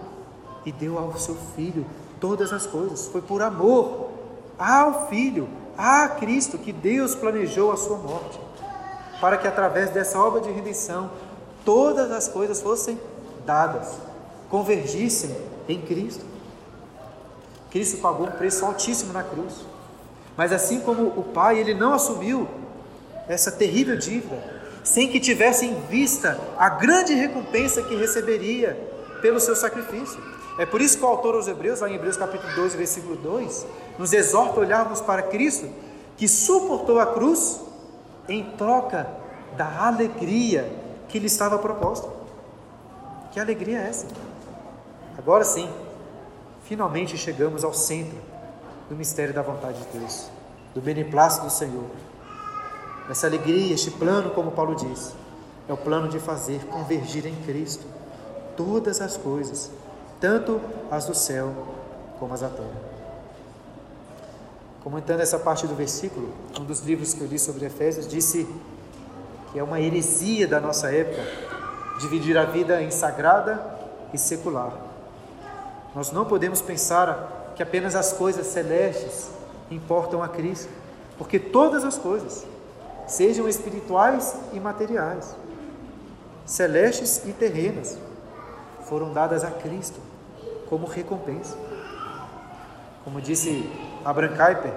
[0.65, 1.85] e deu ao seu filho
[2.19, 3.07] todas as coisas.
[3.07, 4.06] Foi por amor
[4.57, 8.39] ao filho, a Cristo, que Deus planejou a sua morte,
[9.21, 11.11] para que através dessa obra de redenção
[11.63, 12.99] todas as coisas fossem
[13.45, 13.93] dadas,
[14.49, 15.35] convergissem
[15.67, 16.25] em Cristo.
[17.69, 19.65] Cristo pagou um preço altíssimo na cruz.
[20.37, 22.47] Mas assim como o Pai, ele não assumiu
[23.27, 24.37] essa terrível dívida,
[24.83, 28.77] sem que tivesse em vista a grande recompensa que receberia
[29.21, 30.21] pelo seu sacrifício.
[30.57, 33.65] É por isso que o autor aos Hebreus, lá em Hebreus capítulo 2, versículo 2,
[33.99, 35.69] nos exorta a olharmos para Cristo,
[36.17, 37.61] que suportou a cruz
[38.27, 39.07] em troca
[39.55, 40.71] da alegria
[41.07, 42.09] que lhe estava proposta.
[43.31, 44.07] Que alegria é essa?
[45.17, 45.69] Agora sim,
[46.63, 48.17] finalmente chegamos ao centro
[48.89, 50.29] do mistério da vontade de Deus,
[50.73, 51.85] do beneplácito do Senhor.
[53.09, 55.13] Essa alegria, este plano, como Paulo diz,
[55.67, 57.85] é o plano de fazer convergir em Cristo
[58.55, 59.71] todas as coisas,
[60.19, 61.53] tanto as do céu
[62.19, 62.97] como as da terra.
[64.83, 68.47] Comentando essa parte do versículo, um dos livros que eu li sobre Efésios disse
[69.51, 71.21] que é uma heresia da nossa época,
[71.99, 73.59] dividir a vida em sagrada
[74.13, 74.71] e secular.
[75.93, 79.29] Nós não podemos pensar que apenas as coisas celestes
[79.69, 80.69] importam a Cristo,
[81.17, 82.45] porque todas as coisas,
[83.07, 85.35] sejam espirituais e materiais,
[86.45, 87.97] celestes e terrenas,
[88.87, 89.99] foram dadas a Cristo
[90.69, 91.57] como recompensa.
[93.03, 93.69] Como disse
[94.03, 94.73] Abraham Kuyper,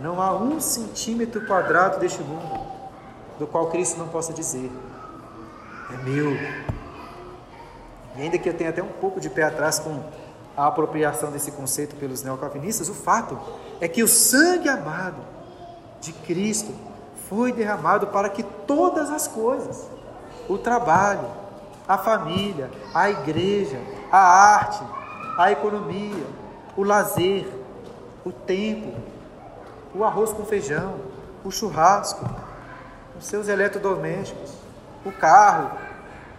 [0.00, 2.60] não há um centímetro quadrado deste mundo
[3.38, 4.70] do qual Cristo não possa dizer:
[5.92, 6.32] é meu.
[8.16, 10.02] E ainda que eu tenha até um pouco de pé atrás com
[10.56, 13.38] a apropriação desse conceito pelos neocalvinistas, o fato
[13.80, 15.22] é que o sangue amado
[16.00, 16.72] de Cristo
[17.28, 19.88] foi derramado para que todas as coisas,
[20.48, 21.39] o trabalho,
[21.90, 23.76] a família, a igreja,
[24.12, 24.80] a arte,
[25.36, 26.24] a economia,
[26.76, 27.48] o lazer,
[28.24, 28.96] o tempo,
[29.92, 30.94] o arroz com feijão,
[31.44, 32.24] o churrasco,
[33.18, 34.52] os seus eletrodomésticos,
[35.04, 35.72] o carro,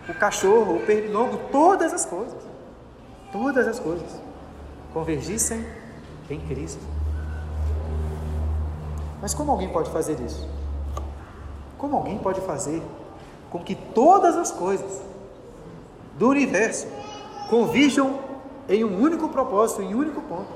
[0.08, 2.42] o cachorro, o pernilongo, todas as coisas,
[3.34, 4.22] todas as coisas
[4.94, 5.68] convergissem
[6.30, 6.82] em Cristo.
[9.22, 10.48] Mas como alguém pode fazer isso?
[11.78, 12.82] Como alguém pode fazer
[13.50, 15.11] com que todas as coisas
[16.22, 16.86] do universo
[17.50, 18.20] convirjam
[18.70, 20.54] em um único propósito, em um único ponto?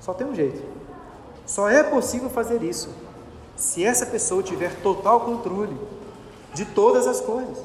[0.00, 0.62] Só tem um jeito.
[1.44, 2.88] Só é possível fazer isso
[3.56, 5.76] se essa pessoa tiver total controle
[6.54, 7.58] de todas as coisas.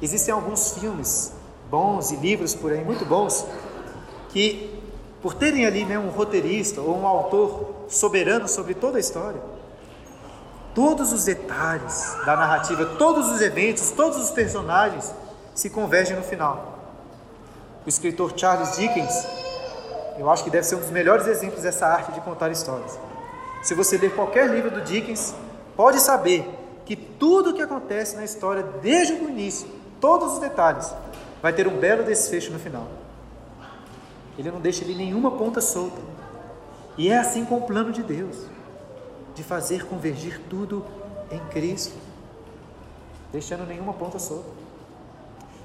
[0.00, 1.34] Existem alguns filmes
[1.70, 3.44] bons e livros por aí muito bons
[4.30, 4.80] que,
[5.20, 9.42] por terem ali né, um roteirista ou um autor soberano sobre toda a história,
[10.74, 15.14] todos os detalhes da narrativa, todos os eventos, todos os personagens
[15.54, 16.78] se convergem no final.
[17.84, 19.26] O escritor Charles Dickens,
[20.18, 22.98] eu acho que deve ser um dos melhores exemplos dessa arte de contar histórias.
[23.62, 25.34] Se você ler qualquer livro do Dickens,
[25.76, 26.48] pode saber
[26.84, 29.68] que tudo o que acontece na história, desde o início,
[30.00, 30.92] todos os detalhes,
[31.42, 32.86] vai ter um belo desfecho no final.
[34.38, 36.00] Ele não deixa ali nenhuma ponta solta.
[36.96, 38.36] E é assim com o plano de Deus,
[39.40, 40.84] de fazer convergir tudo
[41.30, 41.96] em Cristo,
[43.32, 44.50] deixando nenhuma ponta solta.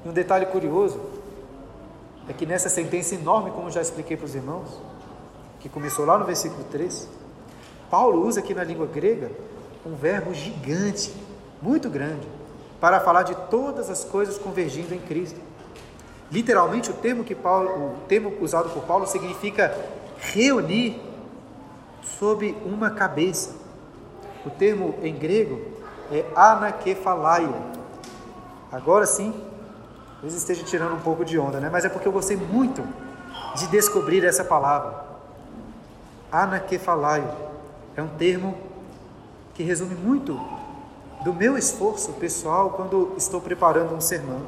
[0.06, 0.98] E um detalhe curioso,
[2.30, 4.70] é que nessa sentença enorme, como já expliquei para os irmãos,
[5.60, 7.10] que começou lá no versículo 3,
[7.92, 9.30] Paulo usa aqui na língua grega
[9.86, 11.14] um verbo gigante,
[11.62, 12.26] muito grande,
[12.80, 15.40] para falar de todas as coisas convergindo em Cristo.
[16.32, 19.78] Literalmente, o termo, que Paulo, o termo usado por Paulo significa
[20.18, 21.00] reunir
[22.18, 23.65] sob uma cabeça.
[24.46, 25.60] O termo em grego
[26.12, 27.56] é anakephalaio.
[28.72, 29.34] Agora sim,
[30.14, 31.70] talvez esteja tirando um pouco de onda, né?
[31.72, 32.84] mas é porque eu gostei muito
[33.56, 35.06] de descobrir essa palavra.
[36.32, 37.30] Anakephalaio
[37.96, 38.58] é um termo
[39.54, 40.40] que resume muito
[41.24, 44.42] do meu esforço pessoal quando estou preparando um sermão.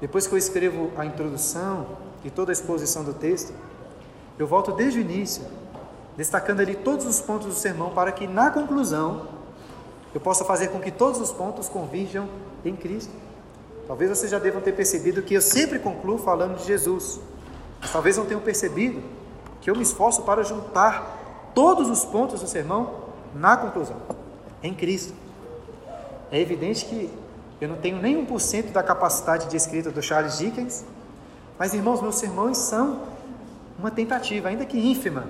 [0.00, 1.86] Depois que eu escrevo a introdução
[2.24, 3.52] e toda a exposição do texto,
[4.38, 5.44] eu volto desde o início,
[6.18, 9.28] destacando ali todos os pontos do sermão para que na conclusão
[10.12, 12.28] eu possa fazer com que todos os pontos convirjam
[12.64, 13.12] em Cristo.
[13.86, 17.20] Talvez vocês já devam ter percebido que eu sempre concluo falando de Jesus,
[17.80, 19.00] mas talvez não tenham percebido
[19.60, 23.96] que eu me esforço para juntar todos os pontos do sermão na conclusão,
[24.60, 25.14] em Cristo.
[26.32, 27.16] É evidente que
[27.60, 30.84] eu não tenho nem 1% da capacidade de escrita do Charles Dickens,
[31.56, 33.02] mas irmãos, meus sermões são
[33.78, 35.24] uma tentativa, ainda que ínfima,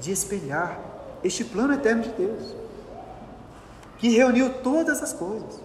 [0.00, 0.80] de espelhar
[1.22, 2.54] este plano eterno de Deus,
[3.98, 5.60] que reuniu todas as coisas,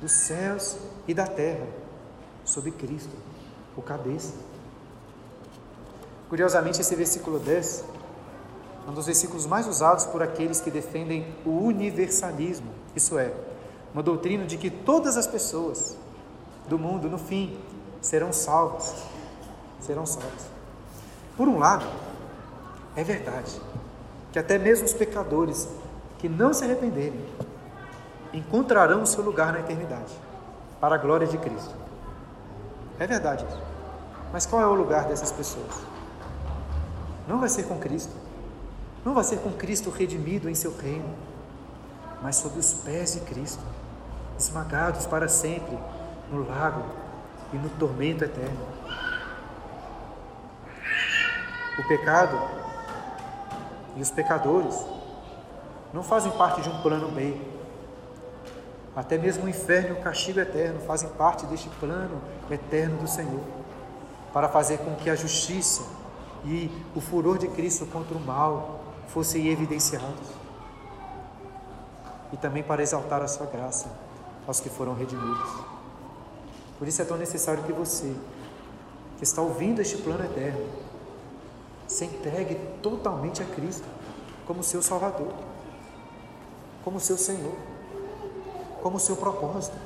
[0.00, 0.76] dos céus
[1.06, 1.66] e da terra,
[2.44, 3.14] sob Cristo,
[3.76, 4.32] o cabeça.
[6.28, 7.84] Curiosamente, esse versículo 10
[8.86, 13.32] é um dos versículos mais usados por aqueles que defendem o universalismo, isso é,
[13.92, 15.96] uma doutrina de que todas as pessoas
[16.68, 17.58] do mundo, no fim,
[18.00, 18.94] serão salvas.
[19.80, 20.46] Serão salvas.
[21.36, 21.86] Por um lado,
[22.96, 23.60] é verdade
[24.32, 25.68] que até mesmo os pecadores
[26.18, 27.24] que não se arrependerem
[28.32, 30.12] encontrarão o seu lugar na eternidade,
[30.80, 31.74] para a glória de Cristo.
[32.98, 33.62] É verdade isso.
[34.32, 35.72] Mas qual é o lugar dessas pessoas?
[37.28, 38.12] Não vai ser com Cristo.
[39.04, 41.14] Não vai ser com Cristo redimido em seu reino,
[42.22, 43.62] mas sob os pés de Cristo
[44.38, 45.78] esmagados para sempre
[46.30, 46.84] no lago
[47.52, 48.66] e no tormento eterno.
[51.78, 52.65] O pecado
[53.96, 54.78] e os pecadores
[55.92, 57.34] não fazem parte de um plano B.
[58.94, 62.20] Até mesmo o inferno e o castigo eterno fazem parte deste plano
[62.50, 63.42] eterno do Senhor,
[64.32, 65.82] para fazer com que a justiça
[66.44, 70.28] e o furor de Cristo contra o mal fossem evidenciados,
[72.32, 73.90] e também para exaltar a sua graça
[74.46, 75.50] aos que foram redimidos.
[76.78, 78.14] Por isso é tão necessário que você,
[79.16, 80.66] que está ouvindo este plano eterno,
[81.86, 83.86] se entregue totalmente a Cristo
[84.46, 85.32] como seu Salvador,
[86.84, 87.54] como seu Senhor,
[88.82, 89.76] como seu propósito.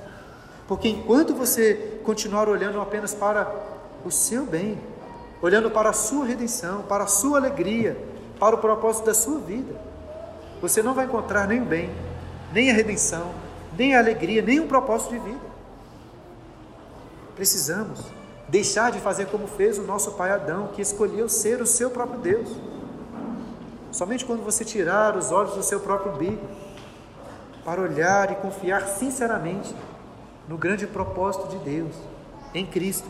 [0.68, 3.52] Porque enquanto você continuar olhando apenas para
[4.04, 4.78] o seu bem,
[5.42, 7.96] olhando para a sua redenção, para a sua alegria,
[8.38, 9.74] para o propósito da sua vida,
[10.60, 11.90] você não vai encontrar nem o bem,
[12.52, 13.32] nem a redenção,
[13.76, 15.50] nem a alegria, nem um propósito de vida.
[17.34, 18.19] Precisamos
[18.50, 22.18] deixar de fazer como fez o nosso pai Adão, que escolheu ser o seu próprio
[22.18, 22.48] Deus.
[23.92, 26.42] Somente quando você tirar os olhos do seu próprio umbigo,
[27.64, 29.74] para olhar e confiar sinceramente
[30.48, 31.94] no grande propósito de Deus,
[32.52, 33.08] em Cristo,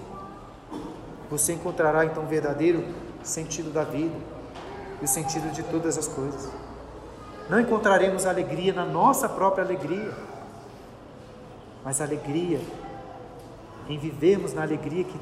[1.30, 2.84] você encontrará então o verdadeiro
[3.22, 4.14] sentido da vida
[5.00, 6.50] e o sentido de todas as coisas.
[7.48, 10.12] Não encontraremos alegria na nossa própria alegria,
[11.82, 12.60] mas alegria
[13.88, 15.18] em vivermos na alegria que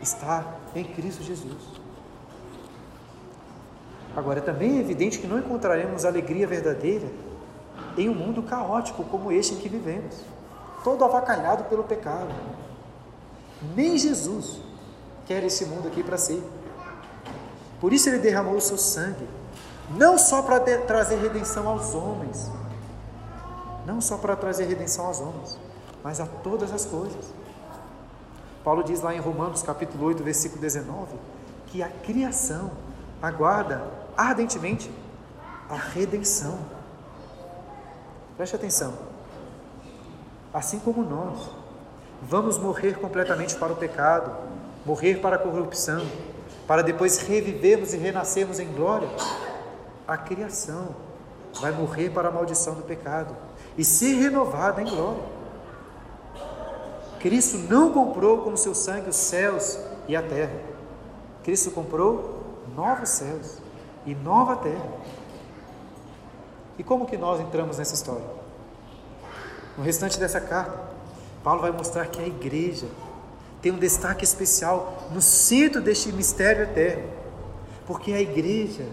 [0.00, 1.80] está em Cristo Jesus.
[4.16, 7.08] Agora, também é evidente que não encontraremos alegria verdadeira
[7.96, 10.16] em um mundo caótico como este em que vivemos,
[10.82, 12.34] todo avacalhado pelo pecado.
[13.74, 14.60] Nem Jesus
[15.26, 16.42] quer esse mundo aqui para si.
[17.80, 19.28] Por isso ele derramou o seu sangue,
[19.90, 22.50] não só para trazer redenção aos homens,
[23.86, 25.58] não só para trazer redenção aos homens,
[26.02, 27.32] mas a todas as coisas.
[28.62, 31.14] Paulo diz lá em Romanos capítulo 8, versículo 19,
[31.66, 32.70] que a criação
[33.22, 33.82] aguarda
[34.16, 34.90] ardentemente
[35.68, 36.58] a redenção.
[38.36, 38.92] Preste atenção.
[40.52, 41.50] Assim como nós
[42.22, 44.30] vamos morrer completamente para o pecado,
[44.84, 46.04] morrer para a corrupção,
[46.66, 49.08] para depois revivermos e renascermos em glória,
[50.06, 50.94] a criação
[51.60, 53.34] vai morrer para a maldição do pecado
[53.76, 55.39] e ser renovada em glória.
[57.20, 60.58] Cristo não comprou com o seu sangue os céus e a terra.
[61.44, 62.40] Cristo comprou
[62.74, 63.58] novos céus
[64.06, 64.88] e nova terra.
[66.78, 68.24] E como que nós entramos nessa história?
[69.76, 70.90] No restante dessa carta,
[71.44, 72.86] Paulo vai mostrar que a igreja
[73.60, 77.06] tem um destaque especial no centro deste mistério eterno,
[77.86, 78.86] porque a igreja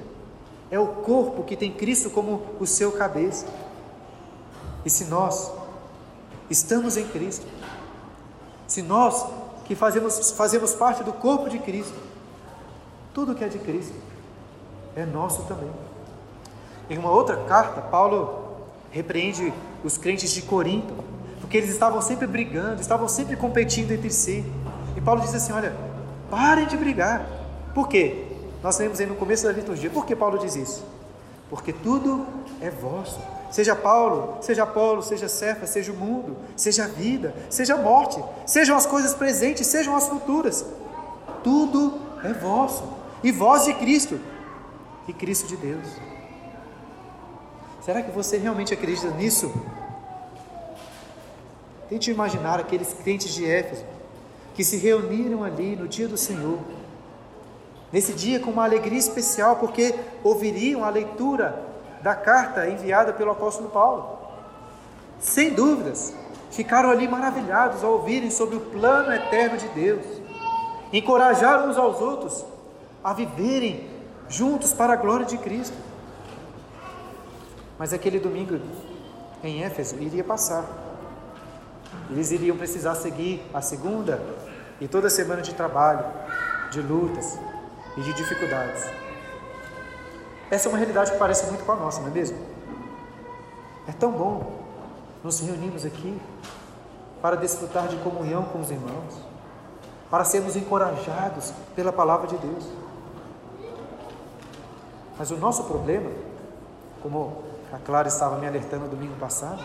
[0.70, 3.46] é o corpo que tem Cristo como o seu cabeça.
[4.84, 5.50] E se nós
[6.50, 7.46] estamos em Cristo,
[8.68, 9.26] se nós
[9.66, 11.98] que fazemos, fazemos parte do corpo de Cristo,
[13.14, 13.96] tudo que é de Cristo
[14.96, 15.70] é nosso também.
[16.90, 18.46] Em uma outra carta, Paulo
[18.92, 19.54] repreende
[19.84, 20.94] os crentes de Corinto,
[21.40, 24.46] porque eles estavam sempre brigando, estavam sempre competindo entre si.
[24.96, 25.76] E Paulo diz assim: Olha,
[26.30, 27.26] parem de brigar.
[27.74, 28.26] Por quê?
[28.64, 29.90] Nós lemos aí no começo da liturgia.
[29.90, 30.84] Por que Paulo diz isso?
[31.50, 32.26] Porque tudo
[32.60, 33.20] é vosso.
[33.50, 38.22] Seja Paulo, seja Apolo, seja Cefa, seja o mundo, seja a vida, seja a morte,
[38.46, 40.66] sejam as coisas presentes, sejam as futuras.
[41.44, 42.84] Tudo é vosso.
[43.24, 44.20] E vós de Cristo,
[45.08, 45.88] e Cristo de Deus.
[47.82, 49.52] Será que você realmente acredita nisso?
[51.90, 53.86] Tente imaginar aqueles crentes de Éfeso
[54.54, 56.60] que se reuniram ali no dia do Senhor,
[57.94, 61.67] nesse dia com uma alegria especial, porque ouviriam a leitura
[62.02, 64.18] da carta enviada pelo apóstolo Paulo.
[65.20, 66.14] Sem dúvidas,
[66.52, 70.06] ficaram ali maravilhados ao ouvirem sobre o plano eterno de Deus,
[70.94, 72.46] encorajaram uns aos outros
[73.04, 73.90] a viverem
[74.30, 75.78] juntos para a glória de Cristo.
[77.78, 78.60] Mas aquele domingo
[79.44, 80.66] em Éfeso iria passar.
[82.10, 84.22] Eles iriam precisar seguir a segunda
[84.80, 86.06] e toda semana de trabalho,
[86.72, 87.38] de lutas
[87.96, 89.07] e de dificuldades.
[90.50, 92.38] Essa é uma realidade que parece muito com a nossa, não é mesmo?
[93.88, 94.54] É tão bom
[95.24, 96.20] nos reunirmos aqui
[97.22, 99.16] para desfrutar de comunhão com os irmãos,
[100.10, 102.66] para sermos encorajados pela palavra de Deus.
[105.18, 106.10] Mas o nosso problema,
[107.02, 107.44] como
[107.74, 109.62] a Clara estava me alertando no domingo passado,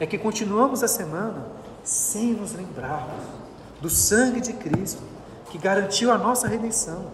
[0.00, 1.46] é que continuamos a semana
[1.84, 3.24] sem nos lembrarmos
[3.80, 5.02] do sangue de Cristo
[5.50, 7.06] que garantiu a nossa redenção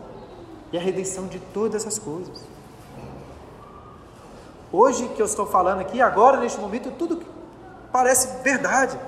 [0.73, 2.45] e a redenção de todas as coisas.
[4.73, 7.23] Hoje que eu estou falando aqui, agora neste momento, tudo
[7.93, 8.99] parece verdade.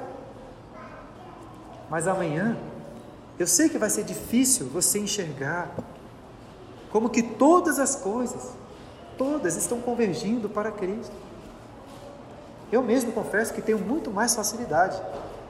[1.89, 2.57] Mas amanhã,
[3.39, 5.71] eu sei que vai ser difícil você enxergar
[6.93, 8.51] como que todas as coisas,
[9.17, 11.15] todas estão convergindo para Cristo.
[12.71, 15.01] Eu mesmo confesso que tenho muito mais facilidade,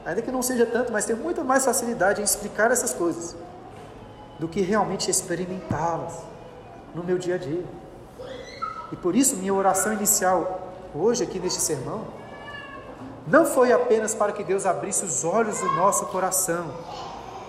[0.05, 3.35] ainda que não seja tanto, mas tenho muito mais facilidade em explicar essas coisas
[4.39, 6.13] do que realmente experimentá-las
[6.93, 7.65] no meu dia a dia.
[8.91, 12.05] E por isso, minha oração inicial hoje aqui neste sermão
[13.27, 16.71] não foi apenas para que Deus abrisse os olhos do nosso coração,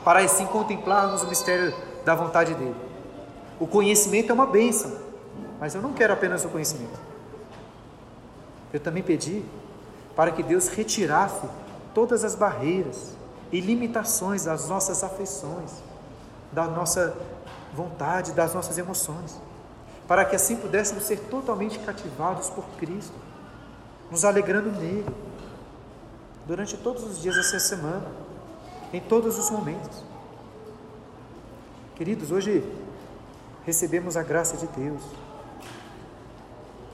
[0.04, 1.74] para assim contemplarmos o mistério
[2.04, 2.76] da vontade dele.
[3.60, 4.96] O conhecimento é uma bênção,
[5.60, 6.98] mas eu não quero apenas o conhecimento.
[8.72, 9.44] Eu também pedi
[10.14, 11.46] para que Deus retirasse
[11.94, 13.14] todas as barreiras
[13.52, 15.72] e limitações das nossas afeições,
[16.52, 17.16] da nossa
[17.74, 19.40] vontade, das nossas emoções,
[20.06, 23.14] para que assim pudéssemos ser totalmente cativados por Cristo,
[24.10, 25.06] nos alegrando nele,
[26.46, 28.06] durante todos os dias dessa semana,
[28.92, 30.04] em todos os momentos.
[31.96, 32.62] Queridos, hoje
[33.64, 35.02] recebemos a graça de Deus.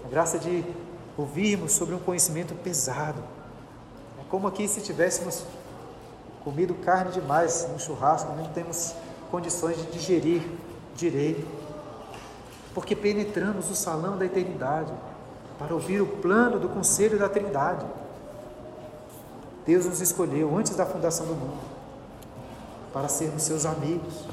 [0.04, 0.64] A graça de
[1.16, 3.22] ouvirmos sobre um conhecimento pesado.
[4.18, 5.44] É como aqui se tivéssemos
[6.42, 8.94] comido carne demais no churrasco, não temos
[9.30, 10.42] condições de digerir
[10.96, 11.61] direito.
[12.74, 14.92] Porque penetramos o salão da eternidade
[15.58, 17.84] para ouvir o plano do conselho da Trindade.
[19.66, 21.60] Deus nos escolheu antes da fundação do mundo
[22.92, 24.26] para sermos seus amigos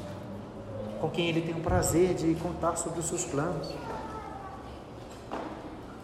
[1.00, 3.72] com quem ele tem o prazer de contar sobre os seus planos.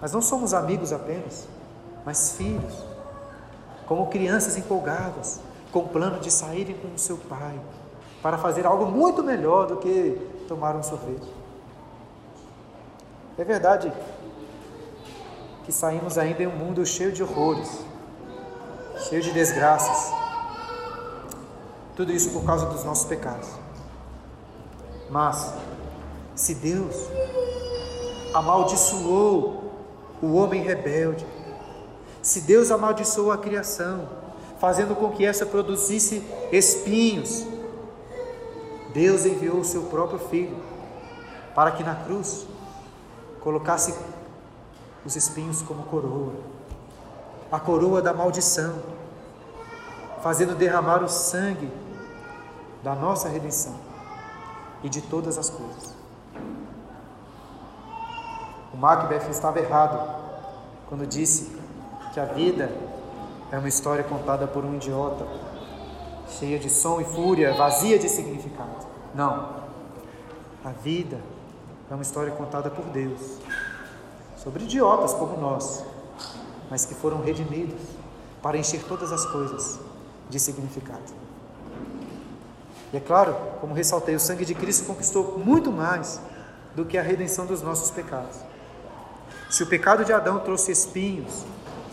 [0.01, 1.47] Mas não somos amigos apenas,
[2.05, 2.75] mas filhos,
[3.87, 7.61] como crianças empolgadas, com o plano de saírem com o seu pai,
[8.23, 10.19] para fazer algo muito melhor do que
[10.49, 11.36] tomar um sorvete.
[13.39, 13.93] É verdade
[15.65, 17.85] que saímos ainda em um mundo cheio de horrores,
[19.09, 20.11] cheio de desgraças.
[21.95, 23.49] Tudo isso por causa dos nossos pecados.
[25.11, 25.53] Mas,
[26.35, 26.95] se Deus
[28.33, 29.73] amaldiçoou
[30.23, 31.27] o homem rebelde,
[32.23, 34.09] se Deus amaldiçoou a criação,
[34.59, 37.47] fazendo com que essa produzisse espinhos,
[38.95, 40.57] Deus enviou o seu próprio filho
[41.55, 42.47] para que na cruz
[43.47, 43.95] colocasse
[45.05, 46.33] os espinhos como coroa,
[47.53, 48.75] a coroa da maldição,
[50.21, 51.71] fazendo derramar o sangue
[52.83, 53.77] da nossa redenção
[54.83, 55.95] e de todas as coisas.
[58.75, 59.97] O Macbeth estava errado
[60.89, 61.57] quando disse
[62.13, 62.69] que a vida
[63.53, 65.25] é uma história contada por um idiota.
[66.29, 68.85] cheia de som e fúria, vazia de significado.
[69.15, 69.51] Não.
[70.65, 71.21] A vida
[71.91, 73.21] é uma história contada por Deus
[74.37, 75.85] sobre idiotas como nós,
[76.71, 77.81] mas que foram redimidos
[78.43, 79.79] para encher todas as coisas
[80.29, 81.03] de significado.
[82.93, 86.21] E é claro, como ressaltei, o sangue de Cristo conquistou muito mais
[86.75, 88.37] do que a redenção dos nossos pecados.
[89.51, 91.45] Se o pecado de Adão trouxe espinhos,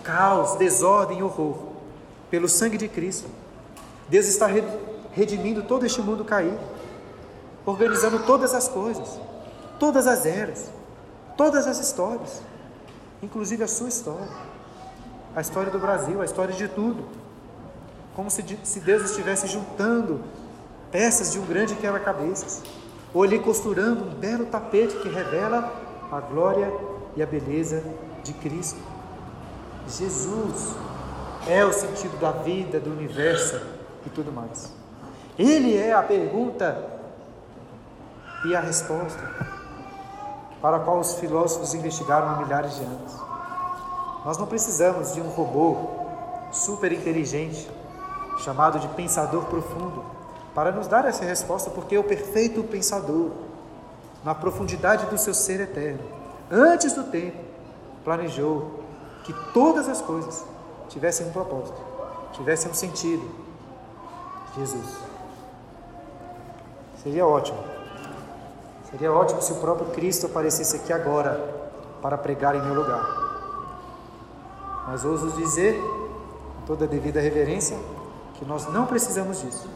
[0.03, 1.57] caos, desordem e horror,
[2.29, 3.27] pelo sangue de Cristo,
[4.09, 4.47] Deus está
[5.11, 6.59] redimindo todo este mundo caído,
[7.65, 9.19] organizando todas as coisas,
[9.83, 10.71] todas as eras,
[11.35, 12.41] todas as histórias,
[13.21, 14.29] inclusive a sua história,
[15.35, 17.05] a história do Brasil, a história de tudo.
[18.15, 20.23] Como se, se Deus estivesse juntando
[20.89, 22.61] peças de um grande quebra-cabeças,
[23.13, 25.69] ou ali costurando um belo tapete que revela
[26.09, 26.71] a glória
[27.17, 27.83] e a beleza
[28.23, 28.79] de Cristo.
[29.85, 30.77] Jesus
[31.45, 33.59] é o sentido da vida, do universo
[34.05, 34.71] e tudo mais.
[35.37, 36.89] Ele é a pergunta
[38.45, 39.61] e a resposta
[40.63, 43.13] para a qual os filósofos investigaram há milhares de anos.
[44.23, 45.75] Nós não precisamos de um robô
[46.53, 47.69] super inteligente,
[48.39, 50.05] chamado de pensador profundo,
[50.55, 53.31] para nos dar essa resposta, porque o perfeito pensador,
[54.23, 55.99] na profundidade do seu ser eterno,
[56.49, 57.43] antes do tempo,
[58.05, 58.79] planejou
[59.25, 60.45] que todas as coisas
[60.87, 61.81] tivessem um propósito,
[62.31, 63.29] tivessem um sentido.
[64.55, 64.97] Jesus.
[67.03, 67.72] Seria ótimo
[68.93, 71.43] Seria ótimo se o próprio Cristo aparecesse aqui agora
[71.99, 73.03] para pregar em meu lugar.
[74.87, 77.75] Mas ouso dizer, com toda a devida reverência,
[78.35, 79.67] que nós não precisamos disso.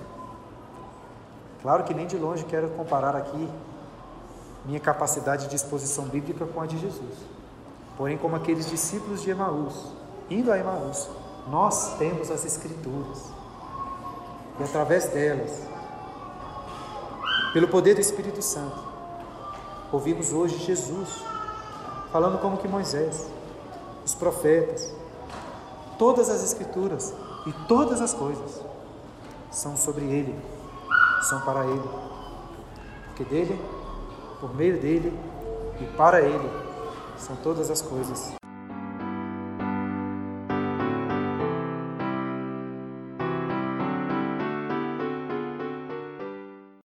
[1.63, 3.49] Claro que nem de longe quero comparar aqui
[4.63, 7.15] minha capacidade de exposição bíblica com a de Jesus.
[7.97, 9.93] Porém, como aqueles discípulos de Emaús,
[10.29, 11.09] indo a Emaús,
[11.49, 13.31] nós temos as Escrituras.
[14.59, 15.63] E através delas,
[17.51, 18.86] pelo poder do Espírito Santo,
[19.91, 21.23] Ouvimos hoje Jesus
[22.11, 23.25] falando como que Moisés,
[24.05, 24.93] os profetas,
[25.97, 27.13] todas as escrituras
[27.45, 28.61] e todas as coisas
[29.49, 30.37] são sobre ele,
[31.21, 31.89] são para ele.
[33.05, 33.61] Porque dele,
[34.41, 35.17] por meio dele
[35.79, 36.49] e para ele
[37.17, 38.36] são todas as coisas.